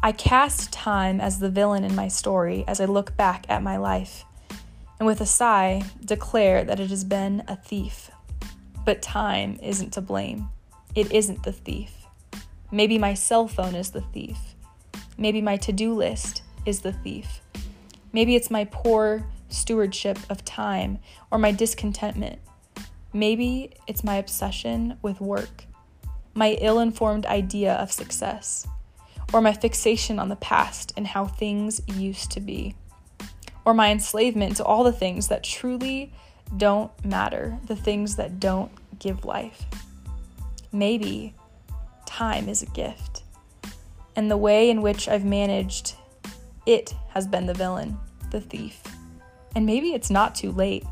I 0.01 0.12
cast 0.12 0.73
time 0.73 1.21
as 1.21 1.39
the 1.39 1.49
villain 1.49 1.84
in 1.84 1.95
my 1.95 2.08
story 2.08 2.63
as 2.67 2.82
I 2.82 2.86
look 2.86 3.15
back 3.15 3.45
at 3.47 3.62
my 3.62 3.78
life, 3.78 4.25
and 4.99 5.06
with 5.06 5.21
a 5.21 5.25
sigh, 5.25 5.84
declare 6.04 6.63
that 6.63 6.80
it 6.80 6.89
has 6.89 7.04
been 7.04 7.43
a 7.47 7.56
thief. 7.56 8.10
But 8.86 9.02
time 9.02 9.60
isn't 9.62 9.93
to 9.93 10.02
blame. 10.02 10.50
It 10.93 11.12
isn't 11.12 11.43
the 11.43 11.52
thief. 11.52 11.91
Maybe 12.71 12.98
my 12.98 13.13
cell 13.13 13.48
phone 13.48 13.76
is 13.76 13.91
the 13.91 14.02
thief. 14.02 14.38
Maybe 15.17 15.41
my 15.41 15.58
to 15.58 15.74
do 15.74 15.93
list 15.93 16.43
is 16.65 16.82
the 16.82 16.93
thief. 16.93 17.41
Maybe 18.13 18.36
it's 18.36 18.52
my 18.52 18.65
poor 18.65 19.26
stewardship 19.50 20.17
of 20.30 20.45
time 20.45 21.00
or 21.32 21.38
my 21.38 21.52
discontentment 21.52 22.39
Maybe 23.15 23.71
it's 23.88 24.04
my 24.04 24.15
obsession 24.15 24.98
with 25.02 25.21
work, 25.21 25.67
my 26.34 26.58
ill 26.60 26.80
informed 26.80 27.26
idea 27.26 27.76
of 27.76 27.89
success, 27.89 28.67
or 29.32 29.39
my 29.39 29.54
fixation 29.54 30.19
on 30.19 30.28
the 30.28 30.36
past 30.36 30.91
and 30.98 31.08
how 31.08 31.26
things 31.26 31.82
used 31.88 32.32
to 32.32 32.41
be, 32.41 32.76
or 33.63 33.74
my 33.74 33.89
enslavement 33.89 34.58
to 34.58 34.65
all 34.65 34.84
the 34.84 34.91
things 34.91 35.30
that 35.30 35.45
truly 35.45 36.12
don't 36.58 36.91
matter, 37.05 37.58
the 37.65 37.75
things 37.75 38.15
that 38.15 38.39
don't 38.39 38.71
give 38.99 39.25
life. 39.25 39.65
Maybe 40.71 41.34
time 42.05 42.47
is 42.47 42.62
a 42.62 42.67
gift, 42.67 43.23
and 44.15 44.29
the 44.29 44.38
way 44.38 44.69
in 44.69 44.81
which 44.81 45.08
I've 45.08 45.25
managed 45.25 45.95
it 46.65 46.95
has 47.10 47.27
been 47.27 47.45
the 47.45 47.53
villain, 47.53 47.97
the 48.31 48.41
thief. 48.41 48.81
And 49.55 49.65
maybe 49.65 49.93
it's 49.93 50.10
not 50.10 50.36
too 50.36 50.51
late. 50.51 50.86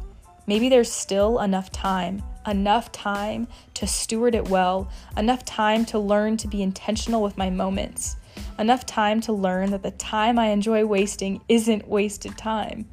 Maybe 0.45 0.69
there's 0.69 0.91
still 0.91 1.39
enough 1.39 1.71
time, 1.71 2.21
enough 2.45 2.91
time 2.91 3.47
to 3.75 3.87
steward 3.87 4.35
it 4.35 4.49
well, 4.49 4.89
enough 5.17 5.45
time 5.45 5.85
to 5.85 5.99
learn 5.99 6.37
to 6.37 6.47
be 6.47 6.61
intentional 6.61 7.21
with 7.21 7.37
my 7.37 7.49
moments, 7.49 8.17
enough 8.59 8.85
time 8.85 9.21
to 9.21 9.33
learn 9.33 9.71
that 9.71 9.83
the 9.83 9.91
time 9.91 10.37
I 10.37 10.47
enjoy 10.47 10.85
wasting 10.85 11.41
isn't 11.47 11.87
wasted 11.87 12.37
time, 12.37 12.85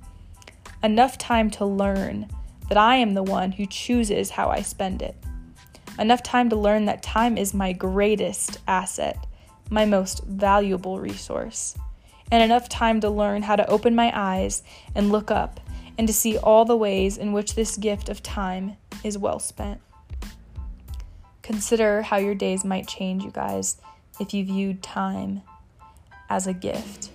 enough 0.83 1.19
time 1.19 1.51
to 1.53 1.65
learn 1.65 2.29
that 2.71 2.79
I 2.79 2.97
am 2.97 3.13
the 3.15 3.23
one 3.23 3.53
who 3.53 3.67
chooses 3.67 4.31
how 4.31 4.49
I 4.49 4.63
spend 4.63 5.03
it, 5.03 5.17
enough 5.99 6.23
time 6.23 6.49
to 6.51 6.57
learn 6.57 6.87
that 6.87 7.03
time 7.03 7.37
is 7.37 7.53
my 7.53 7.73
greatest 7.73 8.59
asset, 8.67 9.27
my 9.69 9.85
most 9.85 10.25
valuable 10.25 10.99
resource. 10.99 11.77
and 12.33 12.43
enough 12.43 12.69
time 12.69 13.01
to 13.01 13.11
learn 13.11 13.43
how 13.43 13.57
to 13.57 13.69
open 13.69 13.95
my 13.95 14.13
eyes 14.15 14.63
and 14.95 15.11
look 15.11 15.31
up 15.31 15.59
and 15.99 16.07
to 16.07 16.15
see 16.15 16.39
all 16.39 16.65
the 16.65 16.77
ways 16.77 17.19
in 17.19 17.33
which 17.33 17.55
this 17.55 17.77
gift 17.77 18.09
of 18.09 18.23
time 18.23 18.77
is 19.03 19.19
well 19.19 19.39
spent. 19.39 19.81
Consider 21.43 22.03
how 22.03 22.19
your 22.19 22.35
days 22.35 22.65
might 22.65 22.87
change, 22.87 23.25
you 23.25 23.33
guys, 23.33 23.81
if 24.21 24.33
you 24.33 24.45
viewed 24.45 24.83
time 24.83 25.43
as 26.29 26.47
a 26.47 26.53
gift. 26.53 27.11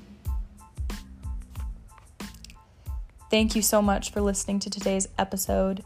Thank 3.31 3.55
you 3.55 3.61
so 3.61 3.81
much 3.81 4.11
for 4.11 4.21
listening 4.21 4.59
to 4.59 4.69
today's 4.69 5.07
episode. 5.17 5.83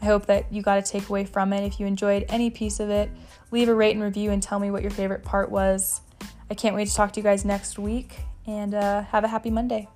I 0.00 0.04
hope 0.04 0.26
that 0.26 0.52
you 0.52 0.62
got 0.62 0.78
a 0.78 0.82
takeaway 0.82 1.28
from 1.28 1.52
it. 1.52 1.64
If 1.64 1.78
you 1.78 1.86
enjoyed 1.86 2.24
any 2.28 2.50
piece 2.50 2.80
of 2.80 2.90
it, 2.90 3.08
leave 3.52 3.68
a 3.68 3.74
rate 3.74 3.94
and 3.94 4.02
review 4.02 4.32
and 4.32 4.42
tell 4.42 4.58
me 4.58 4.70
what 4.70 4.82
your 4.82 4.90
favorite 4.90 5.24
part 5.24 5.50
was. 5.50 6.00
I 6.50 6.54
can't 6.54 6.74
wait 6.74 6.88
to 6.88 6.94
talk 6.94 7.12
to 7.12 7.20
you 7.20 7.24
guys 7.24 7.44
next 7.44 7.78
week 7.78 8.20
and 8.46 8.74
uh, 8.74 9.02
have 9.02 9.22
a 9.22 9.28
happy 9.28 9.50
Monday. 9.50 9.88